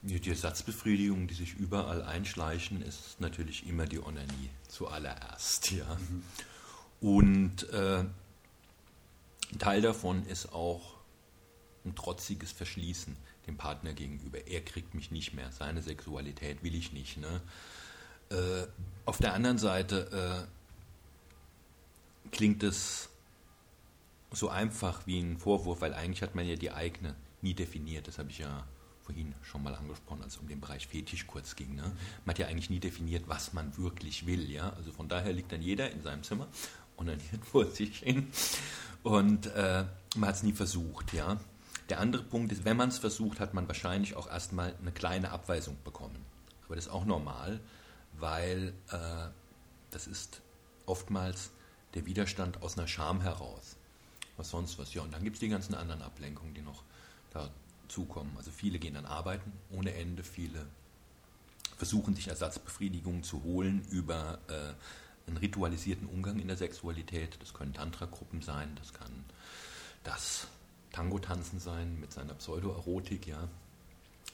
Die 0.02 0.30
Ersatzbefriedigung, 0.30 1.26
die 1.26 1.34
sich 1.34 1.54
überall 1.54 2.02
einschleichen, 2.02 2.82
ist 2.82 3.20
natürlich 3.20 3.66
immer 3.66 3.84
die 3.84 3.98
Onanie 4.00 4.50
zuallererst. 4.68 5.72
Ja. 5.72 5.96
Mhm. 5.96 6.22
Und 7.00 7.68
äh, 7.70 8.04
ein 9.52 9.58
Teil 9.58 9.82
davon 9.82 10.24
ist 10.26 10.52
auch 10.52 10.98
ein 11.84 11.96
trotziges 11.96 12.52
Verschließen 12.52 13.16
dem 13.46 13.56
Partner 13.56 13.92
gegenüber. 13.92 14.46
Er 14.46 14.60
kriegt 14.60 14.94
mich 14.94 15.10
nicht 15.10 15.34
mehr, 15.34 15.50
seine 15.50 15.82
Sexualität 15.82 16.62
will 16.62 16.74
ich 16.74 16.92
nicht. 16.92 17.16
Ne? 17.16 17.40
Äh, 18.30 18.66
auf 19.04 19.18
der 19.18 19.34
anderen 19.34 19.58
Seite 19.58 20.46
äh, 20.46 22.30
klingt 22.30 22.62
es 22.62 23.08
so 24.30 24.48
einfach 24.48 25.06
wie 25.06 25.18
ein 25.18 25.38
Vorwurf, 25.38 25.80
weil 25.80 25.94
eigentlich 25.94 26.22
hat 26.22 26.34
man 26.34 26.46
ja 26.46 26.56
die 26.56 26.70
eigene 26.70 27.16
nie 27.40 27.54
definiert. 27.54 28.06
Das 28.06 28.18
habe 28.18 28.30
ich 28.30 28.38
ja 28.38 28.66
vorhin 29.08 29.34
schon 29.40 29.62
mal 29.62 29.74
angesprochen, 29.74 30.22
als 30.22 30.34
es 30.34 30.38
um 30.38 30.48
den 30.48 30.60
Bereich 30.60 30.86
Fetisch 30.86 31.26
kurz 31.26 31.56
ging. 31.56 31.74
Ne? 31.74 31.82
Man 32.26 32.34
hat 32.34 32.38
ja 32.38 32.46
eigentlich 32.46 32.68
nie 32.68 32.78
definiert, 32.78 33.26
was 33.26 33.54
man 33.54 33.74
wirklich 33.78 34.26
will. 34.26 34.50
Ja? 34.50 34.74
Also 34.74 34.92
von 34.92 35.08
daher 35.08 35.32
liegt 35.32 35.50
dann 35.50 35.62
jeder 35.62 35.90
in 35.90 36.02
seinem 36.02 36.22
Zimmer 36.22 36.46
und 36.96 37.06
dann 37.06 37.18
vor 37.50 37.64
sich 37.70 38.00
hin 38.00 38.28
und 39.02 39.46
äh, 39.46 39.86
man 40.16 40.28
hat 40.28 40.36
es 40.36 40.42
nie 40.42 40.52
versucht. 40.52 41.14
Ja? 41.14 41.40
Der 41.88 42.00
andere 42.00 42.22
Punkt 42.22 42.52
ist, 42.52 42.66
wenn 42.66 42.76
man 42.76 42.90
es 42.90 42.98
versucht, 42.98 43.40
hat 43.40 43.54
man 43.54 43.66
wahrscheinlich 43.66 44.14
auch 44.14 44.28
erstmal 44.28 44.74
eine 44.78 44.92
kleine 44.92 45.30
Abweisung 45.30 45.78
bekommen. 45.84 46.22
Aber 46.66 46.76
das 46.76 46.84
ist 46.84 46.92
auch 46.92 47.06
normal, 47.06 47.60
weil 48.18 48.74
äh, 48.90 49.28
das 49.90 50.06
ist 50.06 50.42
oftmals 50.84 51.50
der 51.94 52.04
Widerstand 52.04 52.60
aus 52.60 52.76
einer 52.76 52.86
Scham 52.86 53.22
heraus. 53.22 53.76
Was 54.36 54.50
sonst 54.50 54.78
was. 54.78 54.92
Ja, 54.92 55.00
und 55.00 55.14
dann 55.14 55.24
gibt 55.24 55.36
es 55.36 55.40
die 55.40 55.48
ganzen 55.48 55.74
anderen 55.74 56.02
Ablenkungen, 56.02 56.52
die 56.52 56.60
noch 56.60 56.82
da 57.30 57.48
zukommen. 57.88 58.32
Also 58.36 58.50
viele 58.50 58.78
gehen 58.78 58.94
dann 58.94 59.06
arbeiten 59.06 59.52
ohne 59.70 59.94
Ende, 59.94 60.22
viele 60.22 60.66
versuchen 61.76 62.14
sich 62.14 62.28
Ersatzbefriedigungen 62.28 63.22
zu 63.22 63.42
holen 63.44 63.86
über 63.90 64.38
äh, 64.48 64.74
einen 65.28 65.36
ritualisierten 65.36 66.08
Umgang 66.08 66.40
in 66.40 66.48
der 66.48 66.56
Sexualität. 66.56 67.38
Das 67.40 67.54
können 67.54 67.72
Tantra-Gruppen 67.72 68.42
sein, 68.42 68.74
das 68.76 68.92
kann 68.92 69.24
das 70.02 70.48
Tango-Tanzen 70.92 71.60
sein 71.60 72.00
mit 72.00 72.12
seiner 72.12 72.34
Pseudoerotik. 72.34 73.26
Ja. 73.26 73.48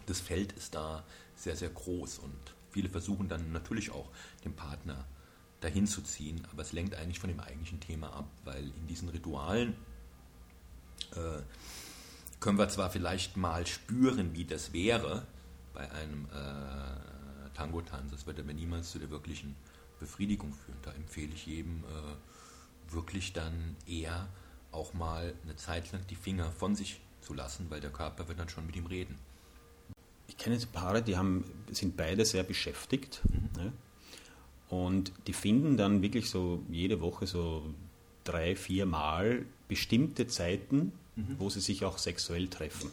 Das 0.07 0.21
Feld 0.21 0.53
ist 0.53 0.75
da 0.75 1.05
sehr, 1.37 1.57
sehr 1.57 1.71
groß 1.71 2.19
und 2.19 2.39
viele 2.71 2.89
versuchen 2.89 3.29
dann 3.29 3.53
natürlich 3.53 3.91
auch 3.91 4.09
den 4.45 4.55
Partner 4.55 5.05
dahin 5.61 5.87
zu 5.87 6.03
ziehen, 6.03 6.47
aber 6.53 6.63
es 6.63 6.73
lenkt 6.73 6.95
eigentlich 6.95 7.19
von 7.19 7.31
dem 7.31 7.41
eigentlichen 7.41 7.81
Thema 7.81 8.13
ab, 8.13 8.29
weil 8.45 8.65
in 8.65 8.87
diesen 8.87 9.09
Ritualen 9.09 9.75
äh, 11.13 11.41
können 12.45 12.59
wir 12.59 12.69
zwar 12.69 12.91
vielleicht 12.91 13.39
mal 13.39 13.67
spüren, 13.67 14.35
wie 14.35 14.45
das 14.45 14.75
wäre 14.75 15.27
bei 15.73 15.91
einem 15.91 16.27
äh, 16.27 17.57
Tango-Tanz, 17.57 18.11
das 18.11 18.27
wird 18.27 18.39
aber 18.39 18.53
niemals 18.53 18.91
zu 18.91 18.99
der 18.99 19.09
wirklichen 19.09 19.57
Befriedigung 19.99 20.53
führen. 20.53 20.77
Da 20.83 20.93
empfehle 20.93 21.33
ich 21.33 21.47
jedem 21.47 21.85
äh, 21.85 22.93
wirklich 22.93 23.33
dann 23.33 23.77
eher 23.87 24.29
auch 24.73 24.93
mal 24.93 25.33
eine 25.43 25.57
Zeit 25.57 25.91
lang 25.93 26.07
die 26.11 26.17
Finger 26.17 26.53
von 26.53 26.77
sich 26.77 27.01
zu 27.23 27.33
lassen, 27.33 27.71
weil 27.71 27.81
der 27.81 27.89
Körper 27.89 28.29
wird 28.29 28.39
dann 28.39 28.51
schon 28.51 28.67
mit 28.67 28.77
ihm 28.77 28.85
reden. 28.85 29.17
Ich 30.29 30.37
kenne 30.37 30.57
jetzt 30.57 30.71
Paare, 30.71 31.01
die 31.01 31.17
haben, 31.17 31.51
sind 31.71 31.97
beide 31.97 32.27
sehr 32.27 32.43
beschäftigt 32.43 33.23
mhm. 33.25 33.63
ne? 33.63 33.73
und 34.69 35.13
die 35.29 35.33
finden 35.33 35.79
dann 35.79 36.03
wirklich 36.03 36.29
so 36.29 36.63
jede 36.69 37.01
Woche 37.01 37.27
so 37.27 37.73
drei, 38.25 38.55
vier 38.55 38.85
Mal 38.85 39.47
bestimmte 39.67 40.27
Zeiten, 40.27 40.93
mhm. 41.17 41.37
wo 41.39 41.51
sie 41.51 41.61
sich 41.61 41.85
auch 41.85 41.99
sexuell 41.99 42.49
treffen. 42.49 42.91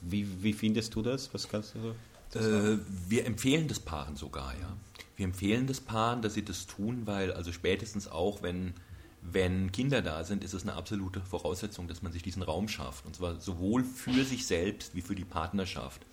Wie, 0.00 0.42
wie 0.42 0.52
findest 0.52 0.94
du 0.94 1.02
das? 1.02 1.32
Was 1.32 1.48
kannst 1.48 1.74
du 1.74 1.94
äh, 2.34 2.78
wir 3.08 3.26
empfehlen 3.26 3.68
das 3.68 3.80
Paaren 3.80 4.16
sogar, 4.16 4.52
ja. 4.54 4.76
Wir 5.16 5.26
empfehlen 5.26 5.66
das 5.66 5.80
Paaren, 5.80 6.22
dass 6.22 6.34
sie 6.34 6.44
das 6.44 6.66
tun, 6.66 7.02
weil 7.06 7.32
also 7.32 7.52
spätestens 7.52 8.08
auch, 8.08 8.42
wenn, 8.42 8.74
wenn 9.22 9.70
Kinder 9.70 10.02
da 10.02 10.24
sind, 10.24 10.42
ist 10.42 10.52
es 10.52 10.62
eine 10.62 10.74
absolute 10.74 11.20
Voraussetzung, 11.20 11.86
dass 11.86 12.02
man 12.02 12.12
sich 12.12 12.22
diesen 12.22 12.42
Raum 12.42 12.66
schafft. 12.66 13.06
Und 13.06 13.14
zwar 13.14 13.40
sowohl 13.40 13.84
für 13.84 14.24
sich 14.24 14.46
selbst 14.46 14.96
wie 14.96 15.02
für 15.02 15.14
die 15.14 15.24
Partnerschaft. 15.24 16.04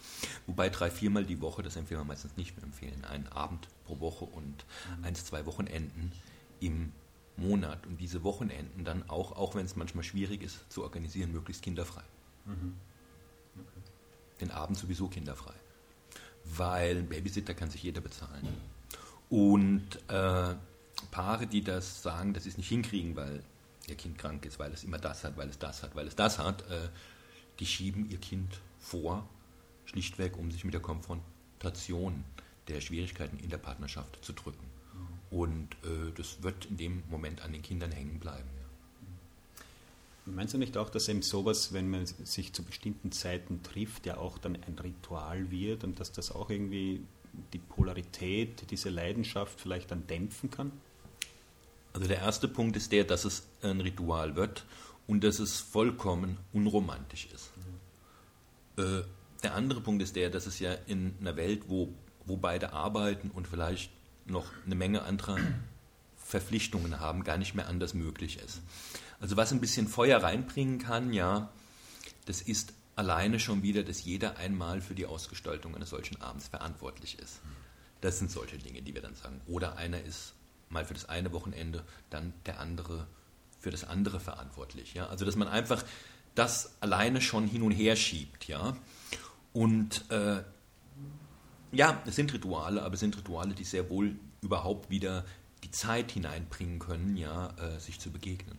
Wobei 0.46 0.70
drei, 0.70 0.92
viermal 0.92 1.26
die 1.26 1.42
Woche, 1.42 1.64
das 1.64 1.76
empfehlen 1.76 2.02
wir 2.02 2.06
meistens 2.06 2.38
nicht 2.38 2.56
mehr 2.56 2.66
empfehlen. 2.66 3.04
Einen 3.06 3.28
Abend 3.30 3.68
pro 3.86 4.00
Woche 4.00 4.26
und 4.26 4.66
mhm. 5.00 5.04
eins, 5.04 5.26
zwei 5.26 5.46
Wochenenden 5.48 6.12
im 6.60 6.92
Monat 7.38 7.88
und 7.88 7.98
diese 7.98 8.24
Wochenenden 8.24 8.84
dann 8.84 9.10
auch, 9.10 9.32
auch 9.34 9.56
wenn 9.56 9.66
es 9.66 9.76
manchmal 9.76 10.04
schwierig 10.04 10.44
ist, 10.44 10.60
zu 10.72 10.84
organisieren, 10.84 11.32
möglichst 11.32 11.64
kinderfrei. 11.64 12.04
Mhm. 12.46 12.76
Okay. 13.56 13.82
Den 14.42 14.52
Abend 14.52 14.78
sowieso 14.78 15.08
kinderfrei. 15.08 15.54
weil 16.44 16.98
ein 16.98 17.08
Babysitter 17.08 17.54
kann 17.54 17.70
sich 17.70 17.84
jeder 17.84 18.02
bezahlen. 18.02 18.48
Und 19.30 19.98
äh, 20.10 20.56
Paare, 21.12 21.48
die 21.48 21.64
das 21.64 22.04
sagen, 22.04 22.34
dass 22.34 22.44
sie 22.44 22.50
es 22.50 22.58
nicht 22.58 22.70
hinkriegen, 22.70 23.16
weil 23.16 23.44
ihr 23.88 23.96
Kind 23.96 24.18
krank 24.18 24.46
ist, 24.46 24.60
weil 24.60 24.72
es 24.74 24.84
immer 24.84 24.98
das 24.98 25.24
hat, 25.24 25.38
weil 25.38 25.50
es 25.50 25.60
das 25.60 25.84
hat, 25.84 25.96
weil 25.96 26.08
es 26.08 26.16
das 26.16 26.40
hat, 26.40 26.70
äh, 26.70 26.90
die 27.60 27.66
schieben 27.66 28.10
ihr 28.10 28.18
Kind 28.18 28.60
vor, 28.80 29.28
schlichtweg, 29.86 30.38
um 30.38 30.52
sich 30.52 30.64
mit 30.64 30.74
der 30.74 30.82
Konfrontation 30.82 32.24
der 32.68 32.82
Schwierigkeiten 32.82 33.40
in 33.40 33.50
der 33.50 33.58
Partnerschaft 33.58 34.24
zu 34.24 34.34
drücken. 34.34 34.66
Mhm. 35.32 35.38
Und 35.38 35.74
äh, 35.84 36.12
das 36.16 36.44
wird 36.44 36.66
in 36.66 36.78
dem 36.78 37.04
Moment 37.10 37.42
an 37.42 37.54
den 37.54 37.62
Kindern 37.62 37.92
hängen 37.92 38.20
bleiben. 38.20 38.50
Ja. 38.56 40.32
Meinst 40.34 40.54
du 40.54 40.58
nicht 40.58 40.78
auch, 40.78 40.90
dass 40.90 41.08
eben 41.08 41.24
sowas, 41.24 41.74
wenn 41.74 41.90
man 41.90 42.06
sich 42.06 42.54
zu 42.54 42.64
bestimmten 42.64 43.12
Zeiten 43.12 43.64
trifft, 43.64 44.06
ja 44.06 44.18
auch 44.18 44.38
dann 44.38 44.56
ein 44.56 44.78
Ritual 44.78 45.50
wird 45.50 45.84
und 45.84 46.00
dass 46.00 46.12
das 46.12 46.32
auch 46.32 46.50
irgendwie 46.50 47.02
die 47.54 47.60
Polarität, 47.60 48.70
diese 48.70 48.90
Leidenschaft 48.90 49.60
vielleicht 49.60 49.92
dann 49.92 50.06
dämpfen 50.06 50.52
kann? 50.52 50.72
Also 51.94 52.08
der 52.08 52.20
erste 52.20 52.48
Punkt 52.48 52.78
ist 52.78 52.92
der, 52.92 53.04
dass 53.04 53.26
es 53.26 53.48
ein 53.62 53.82
Ritual 53.82 54.36
wird 54.36 54.66
und 55.08 55.24
dass 55.24 55.40
es 55.40 55.60
vollkommen 55.60 56.38
unromantisch 56.54 57.28
ist. 57.34 57.52
Mhm. 58.78 58.84
Äh, 58.84 59.04
der 59.44 59.56
andere 59.56 59.82
Punkt 59.82 60.04
ist 60.04 60.16
der, 60.16 60.30
dass 60.30 60.46
es 60.46 60.60
ja 60.60 60.74
in 60.86 61.16
einer 61.20 61.36
Welt, 61.36 61.64
wo, 61.68 61.90
wo 62.26 62.38
beide 62.38 62.74
arbeiten 62.74 63.32
und 63.32 63.48
vielleicht 63.48 63.92
noch 64.26 64.48
eine 64.66 64.76
Menge 64.76 65.04
anderer 65.04 65.38
Verpflichtungen 66.18 67.00
haben, 67.00 67.24
gar 67.24 67.38
nicht 67.38 67.56
mehr 67.56 67.68
anders 67.68 67.94
möglich 67.94 68.40
ist. 68.40 68.62
Also 69.20 69.38
was 69.38 69.52
ein 69.52 69.60
bisschen 69.60 69.88
Feuer 69.88 70.24
reinbringen 70.24 70.80
kann, 70.80 71.14
ja, 71.14 71.50
das 72.26 72.42
ist 72.42 72.74
alleine 72.96 73.40
schon 73.40 73.64
wieder, 73.64 73.84
dass 73.84 74.04
jeder 74.04 74.38
einmal 74.38 74.82
für 74.82 74.96
die 74.96 75.06
Ausgestaltung 75.06 75.76
eines 75.76 75.90
solchen 75.90 76.22
Abends 76.22 76.48
verantwortlich 76.48 77.20
ist. 77.20 77.42
Das 78.02 78.20
sind 78.20 78.32
solche 78.32 78.58
Dinge, 78.58 78.82
die 78.82 78.94
wir 78.94 79.02
dann 79.02 79.16
sagen. 79.16 79.42
Oder 79.48 79.78
einer 79.78 80.02
ist 80.02 80.34
mal 80.70 80.86
für 80.86 80.94
das 80.94 81.10
eine 81.10 81.32
Wochenende, 81.34 81.84
dann 82.10 82.34
der 82.46 82.60
andere 82.60 83.08
für 83.60 83.70
das 83.70 83.84
andere 83.84 84.20
verantwortlich. 84.20 84.94
Ja? 84.94 85.08
Also 85.08 85.24
dass 85.24 85.36
man 85.36 85.48
einfach 85.48 85.84
das 86.34 86.76
alleine 86.80 87.22
schon 87.22 87.48
hin 87.48 87.62
und 87.62 87.72
her 87.72 87.96
schiebt. 87.96 88.48
Ja? 88.48 88.76
Und 89.54 90.10
äh, 90.10 90.44
ja, 91.72 92.02
es 92.06 92.16
sind 92.16 92.34
Rituale, 92.34 92.84
aber 92.84 92.96
es 92.96 93.00
sind 93.00 93.18
Rituale, 93.18 93.54
die 93.54 93.64
sehr 93.64 93.90
wohl 93.90 94.16
überhaupt 94.42 94.90
wieder 94.90 95.26
die 95.64 95.72
Zeit 95.72 96.12
hineinbringen 96.12 96.80
können, 96.80 97.18
ja, 97.18 97.50
äh, 97.58 97.80
sich 97.80 98.00
zu 98.00 98.12
begegnen. 98.12 98.58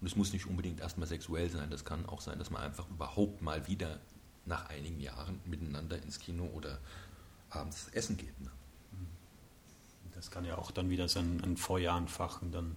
Und 0.00 0.08
es 0.08 0.16
muss 0.16 0.32
nicht 0.32 0.46
unbedingt 0.46 0.80
erstmal 0.80 1.06
sexuell 1.06 1.48
sein, 1.48 1.70
das 1.70 1.84
kann 1.84 2.06
auch 2.06 2.20
sein, 2.20 2.38
dass 2.38 2.50
man 2.50 2.62
einfach 2.62 2.88
überhaupt 2.90 3.40
mal 3.40 3.68
wieder 3.68 4.00
nach 4.46 4.68
einigen 4.68 5.00
Jahren 5.00 5.38
miteinander 5.44 6.02
ins 6.02 6.18
Kino 6.18 6.46
oder 6.46 6.80
abends 7.50 7.88
essen 7.92 8.16
geht. 8.16 8.40
Ne? 8.40 8.50
Das 10.14 10.32
kann 10.32 10.44
ja 10.44 10.58
auch 10.58 10.72
dann 10.72 10.90
wieder 10.90 11.08
so 11.08 11.20
ein, 11.20 11.40
ein 11.44 11.56
Feuer 11.56 11.94
anfachen 11.94 12.50
dann. 12.50 12.74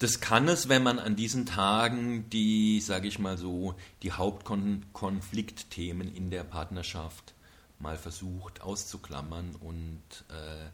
Das 0.00 0.20
kann 0.20 0.48
es, 0.48 0.68
wenn 0.68 0.84
man 0.84 0.98
an 0.98 1.16
diesen 1.16 1.46
Tagen 1.46 2.28
die, 2.30 2.80
sage 2.80 3.08
ich 3.08 3.18
mal 3.18 3.36
so, 3.36 3.74
die 4.02 4.12
Hauptkonfliktthemen 4.12 6.14
in 6.14 6.30
der 6.30 6.44
Partnerschaft 6.44 7.34
mal 7.80 7.96
versucht 7.96 8.60
auszuklammern. 8.60 9.56
Und 9.56 10.02
äh, 10.28 10.68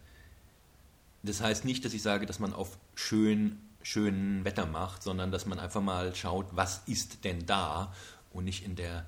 das 1.23 1.41
heißt 1.41 1.65
nicht, 1.65 1.85
dass 1.85 1.95
ich 1.95 2.03
sage, 2.03 2.27
dass 2.27 2.39
man 2.39 2.53
auf 2.53 2.77
schön 2.95 3.59
schönen 3.85 4.45
Wetter 4.45 4.67
macht, 4.67 5.03
sondern 5.03 5.31
dass 5.31 5.47
man 5.47 5.59
einfach 5.59 5.83
mal 5.83 6.15
schaut, 6.15 6.47
was 6.53 6.83
ist 6.87 7.25
denn 7.25 7.47
da 7.47 7.93
und 8.33 8.45
nicht 8.45 8.65
in 8.65 8.77
der 8.77 9.07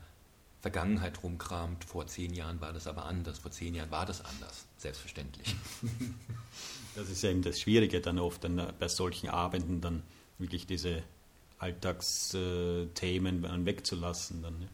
Vergangenheit 0.61 1.23
rumkramt. 1.23 1.85
Vor 1.85 2.07
zehn 2.07 2.35
Jahren 2.35 2.61
war 2.61 2.73
das 2.73 2.87
aber 2.87 3.07
anders, 3.07 3.39
vor 3.39 3.51
zehn 3.51 3.75
Jahren 3.75 3.91
war 3.91 4.07
das 4.07 4.25
anders, 4.25 4.67
selbstverständlich. 4.77 5.57
Das 6.95 7.11
ist 7.11 7.23
ja 7.23 7.31
eben 7.31 7.43
das 7.43 7.61
Schwierige 7.61 8.01
dann 8.01 8.19
oft 8.19 8.43
dann 8.43 8.73
bei 8.79 8.89
solchen 8.89 9.29
Abenden 9.29 9.83
dann 9.83 10.03
wirklich 10.39 10.67
diese 10.67 11.03
Alltagsthemen 11.59 13.67
wegzulassen. 13.67 14.43
Dann, 14.43 14.61
ne? 14.61 14.69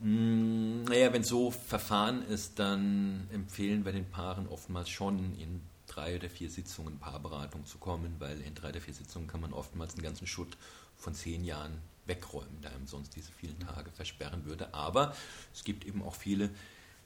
Mm, 0.00 0.84
naja, 0.84 1.12
wenn 1.12 1.22
so 1.22 1.50
verfahren 1.50 2.22
ist, 2.22 2.58
dann 2.58 3.28
empfehlen 3.32 3.84
wir 3.84 3.92
den 3.92 4.06
Paaren 4.10 4.48
oftmals 4.48 4.88
schon 4.88 5.18
in 5.38 5.60
drei 5.86 6.16
oder 6.16 6.30
vier 6.30 6.48
Sitzungen 6.48 6.98
Paarberatung 6.98 7.66
zu 7.66 7.78
kommen, 7.78 8.16
weil 8.18 8.40
in 8.40 8.54
drei 8.54 8.70
oder 8.70 8.80
vier 8.80 8.94
Sitzungen 8.94 9.28
kann 9.28 9.40
man 9.42 9.52
oftmals 9.52 9.94
einen 9.94 10.02
ganzen 10.02 10.26
Schutt 10.26 10.56
von 10.96 11.14
zehn 11.14 11.44
Jahren 11.44 11.78
wegräumen, 12.06 12.62
der 12.62 12.72
einem 12.72 12.86
sonst 12.86 13.14
diese 13.14 13.30
vielen 13.32 13.58
Tage 13.60 13.90
versperren 13.90 14.46
würde. 14.46 14.72
Aber 14.72 15.14
es 15.52 15.64
gibt 15.64 15.84
eben 15.84 16.02
auch 16.02 16.14
viele, 16.14 16.50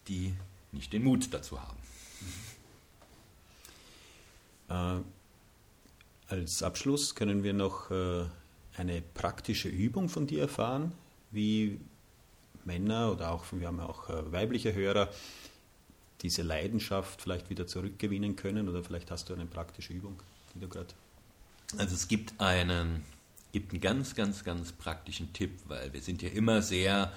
die 0.06 0.34
nicht 0.70 0.92
den 0.92 1.02
Mut 1.02 1.32
dazu 1.32 1.60
haben. 1.60 1.78
Äh, 4.68 5.02
als 6.32 6.62
Abschluss 6.62 7.14
können 7.14 7.42
wir 7.42 7.54
noch 7.54 7.90
äh, 7.90 8.24
eine 8.76 9.02
praktische 9.02 9.68
Übung 9.68 10.08
von 10.08 10.26
dir 10.26 10.42
erfahren, 10.42 10.92
wie 11.30 11.80
Männer 12.66 13.12
oder 13.12 13.30
auch, 13.30 13.44
wir 13.52 13.66
haben 13.66 13.80
auch 13.80 14.08
äh, 14.08 14.32
weibliche 14.32 14.74
Hörer, 14.74 15.08
diese 16.22 16.42
Leidenschaft 16.42 17.20
vielleicht 17.20 17.50
wieder 17.50 17.66
zurückgewinnen 17.66 18.36
können? 18.36 18.68
Oder 18.68 18.82
vielleicht 18.82 19.10
hast 19.10 19.28
du 19.28 19.34
eine 19.34 19.46
praktische 19.46 19.92
Übung, 19.92 20.20
die 20.54 20.60
du 20.60 20.68
gerade. 20.68 20.88
Also 21.76 21.94
es 21.94 22.08
gibt 22.08 22.40
einen, 22.40 23.04
gibt 23.52 23.72
einen 23.72 23.80
ganz, 23.80 24.14
ganz, 24.14 24.44
ganz 24.44 24.72
praktischen 24.72 25.32
Tipp, 25.32 25.52
weil 25.66 25.92
wir 25.92 26.00
sind 26.00 26.22
ja 26.22 26.30
immer 26.30 26.62
sehr 26.62 27.12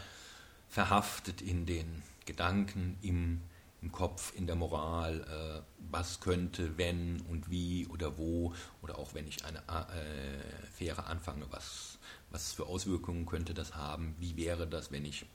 verhaftet 0.69 1.41
in 1.41 1.65
den 1.65 2.03
Gedanken, 2.25 2.97
im, 3.01 3.41
im 3.81 3.91
Kopf, 3.91 4.33
in 4.35 4.47
der 4.47 4.55
Moral, 4.55 5.21
äh, 5.21 5.61
was 5.91 6.19
könnte, 6.19 6.77
wenn 6.77 7.21
und 7.21 7.49
wie 7.49 7.87
oder 7.87 8.17
wo, 8.17 8.53
oder 8.81 8.97
auch 8.97 9.13
wenn 9.13 9.27
ich 9.27 9.45
eine 9.45 9.59
äh, 9.59 10.67
Fähre 10.73 11.05
anfange, 11.05 11.45
was, 11.51 11.99
was 12.31 12.53
für 12.53 12.65
Auswirkungen 12.65 13.25
könnte 13.25 13.53
das 13.53 13.75
haben, 13.75 14.15
wie 14.19 14.35
wäre 14.35 14.67
das, 14.67 14.91
wenn 14.91 15.05
ich 15.05 15.25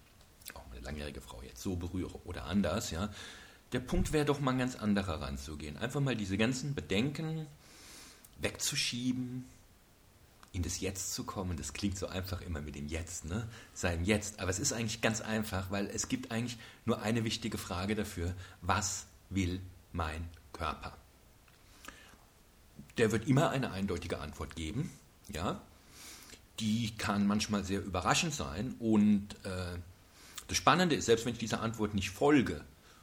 auch 0.55 0.71
eine 0.73 0.81
langjährige 0.81 1.21
Frau 1.21 1.41
jetzt 1.43 1.63
so 1.63 1.77
berühre 1.77 2.19
oder 2.25 2.45
anders, 2.45 2.91
ja. 2.91 3.11
Der 3.73 3.81
Punkt 3.81 4.13
wäre 4.13 4.27
doch 4.27 4.41
mal 4.41 4.51
ein 4.51 4.59
ganz 4.59 4.77
anderer 4.77 5.23
ranzugehen. 5.23 5.79
Einfach 5.79 6.01
mal 6.01 6.15
diese 6.15 6.37
ganzen 6.37 6.75
Bedenken 6.75 7.47
wegzuschieben, 8.39 9.47
in 10.53 10.63
das 10.63 10.81
Jetzt 10.81 11.15
zu 11.15 11.25
kommen. 11.25 11.57
Das 11.57 11.73
klingt 11.73 11.99
so 11.99 12.07
einfach 12.07 12.41
immer 12.43 12.61
mit 12.61 12.75
dem 12.75 12.87
Jetzt, 12.87 13.25
ne? 13.25 13.49
Sein 13.75 14.05
Jetzt. 14.05 14.41
Aber 14.41 14.51
es 14.51 14.59
ist 14.59 14.73
eigentlich 14.73 15.01
ganz 15.01 15.21
einfach, 15.21 15.71
weil 15.71 15.87
es 15.87 16.09
gibt 16.09 16.31
eigentlich 16.31 16.59
nur 16.85 17.01
eine 17.03 17.25
wichtige 17.25 17.59
Frage 17.59 17.95
dafür. 17.95 18.35
Was 18.61 19.07
will 19.31 19.61
mein 19.93 20.29
Körper? 20.53 20.97
Der 22.99 23.11
wird 23.13 23.27
immer 23.27 23.51
eine 23.51 23.73
eindeutige 23.73 24.19
Antwort 24.19 24.55
geben, 24.55 24.91
ja? 25.29 25.61
Die 26.61 26.95
kann 26.97 27.27
manchmal 27.27 27.65
sehr 27.65 27.83
überraschend 27.83 28.35
sein 28.35 28.75
und 28.79 29.35
äh, 29.45 29.79
das 30.49 30.57
Spannende 30.59 30.95
ist, 30.95 31.07
selbst 31.07 31.25
wenn 31.25 31.33
ich 31.33 31.39
dieser 31.39 31.63
Antwort 31.63 31.95
nicht 31.95 32.11
folge, 32.11 32.63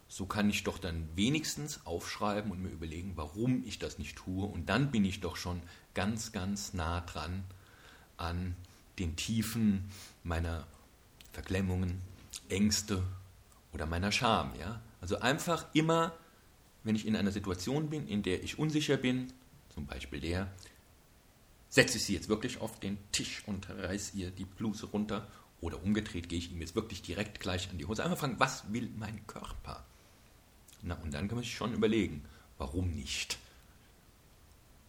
so 0.09 0.25
kann 0.25 0.49
ich 0.49 0.63
doch 0.63 0.79
dann 0.79 1.07
wenigstens 1.15 1.85
aufschreiben 1.85 2.51
und 2.51 2.61
mir 2.61 2.69
überlegen, 2.69 3.13
warum 3.15 3.63
ich 3.65 3.77
das 3.77 3.99
nicht 3.99 4.17
tue. 4.17 4.45
Und 4.45 4.67
dann 4.67 4.89
bin 4.89 5.05
ich 5.05 5.21
doch 5.21 5.35
schon 5.35 5.61
ganz, 5.93 6.31
ganz 6.31 6.73
nah 6.73 7.01
dran 7.01 7.43
an 8.17 8.55
den 8.97 9.15
Tiefen 9.15 9.89
meiner 10.23 10.65
Verklemmungen, 11.31 12.01
Ängste 12.49 13.03
oder 13.71 13.85
meiner 13.85 14.11
Scham. 14.11 14.53
Ja? 14.59 14.81
Also 14.99 15.19
einfach 15.19 15.67
immer, 15.73 16.17
wenn 16.83 16.95
ich 16.95 17.05
in 17.05 17.15
einer 17.15 17.31
Situation 17.31 17.91
bin, 17.91 18.07
in 18.07 18.23
der 18.23 18.43
ich 18.43 18.57
unsicher 18.57 18.97
bin, 18.97 19.31
zum 19.69 19.85
Beispiel 19.85 20.19
der, 20.19 20.51
setze 21.69 21.97
ich 21.97 22.05
sie 22.05 22.15
jetzt 22.15 22.29
wirklich 22.29 22.61
auf 22.61 22.79
den 22.79 22.97
Tisch 23.11 23.43
und 23.45 23.69
reiße 23.69 24.17
ihr 24.17 24.31
die 24.31 24.45
Bluse 24.45 24.87
runter 24.87 25.27
oder 25.61 25.83
umgedreht 25.83 26.29
gehe 26.29 26.39
ich 26.39 26.51
ihm 26.51 26.61
jetzt 26.61 26.75
wirklich 26.75 27.03
direkt 27.03 27.39
gleich 27.39 27.69
an 27.69 27.77
die 27.77 27.85
Hose. 27.85 28.03
Einfach 28.03 28.17
fragen, 28.17 28.39
was 28.39 28.73
will 28.73 28.89
mein 28.97 29.27
Körper? 29.27 29.85
Na, 30.81 30.95
und 30.95 31.13
dann 31.13 31.27
kann 31.27 31.35
man 31.35 31.43
sich 31.43 31.55
schon 31.55 31.73
überlegen, 31.73 32.23
warum 32.57 32.91
nicht? 32.91 33.37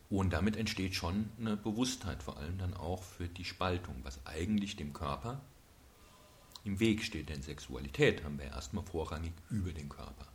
Und 0.08 0.32
damit 0.32 0.56
entsteht 0.56 0.94
schon 0.94 1.30
eine 1.38 1.56
Bewusstheit, 1.56 2.22
vor 2.22 2.36
allem 2.36 2.58
dann 2.58 2.74
auch 2.74 3.02
für 3.02 3.28
die 3.28 3.44
Spaltung, 3.44 3.96
was 4.02 4.24
eigentlich 4.26 4.76
dem 4.76 4.92
Körper 4.92 5.40
im 6.64 6.80
Weg 6.80 7.02
steht. 7.04 7.28
Denn 7.28 7.42
Sexualität 7.42 8.24
haben 8.24 8.38
wir 8.38 8.46
erstmal 8.46 8.84
vorrangig 8.84 9.32
über 9.50 9.72
den 9.72 9.88
Körper. 9.88 10.26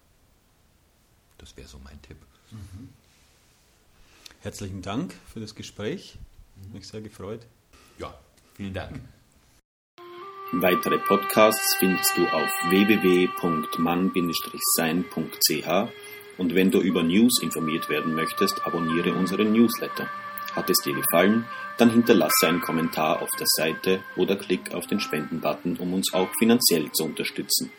Das 1.38 1.58
wäre 1.58 1.68
so 1.68 1.80
mein 1.80 2.02
Tipp. 2.02 2.18
Mhm. 2.52 2.89
Herzlichen 4.41 4.82
Dank 4.82 5.13
für 5.34 5.41
das 5.41 5.56
Gespräch. 5.56 6.18
Mhm. 6.56 6.74
Mich 6.74 6.88
sehr 6.88 7.02
gefreut. 7.02 7.46
Ja, 8.00 8.18
vielen 8.56 8.74
Dank. 8.74 9.02
Weitere 10.58 11.00
Podcasts 11.00 11.76
findest 11.80 12.15
du 12.15 12.26
auf 12.28 12.50
www.mann-sein.ch 12.70 15.68
und 16.38 16.56
wenn 16.56 16.72
du 16.72 16.80
über 16.80 17.04
News 17.04 17.41
informiert 17.44 17.89
werden 17.89 18.15
möchtest, 18.15 18.65
abonniere 18.65 19.13
unseren 19.15 19.52
Newsletter. 19.52 20.08
Hat 20.56 20.70
es 20.70 20.78
dir 20.78 20.96
gefallen, 20.96 21.44
dann 21.78 21.89
hinterlasse 21.89 22.48
einen 22.48 22.62
Kommentar 22.62 23.22
auf 23.22 23.28
der 23.38 23.48
Seite 23.48 24.00
oder 24.15 24.38
klick 24.38 24.74
auf 24.74 24.88
den 24.88 25.02
Spenden-Button, 25.02 25.76
um 25.76 25.94
uns 25.94 26.13
auch 26.13 26.30
finanziell 26.39 26.89
zu 26.94 27.04
unterstützen. 27.04 27.74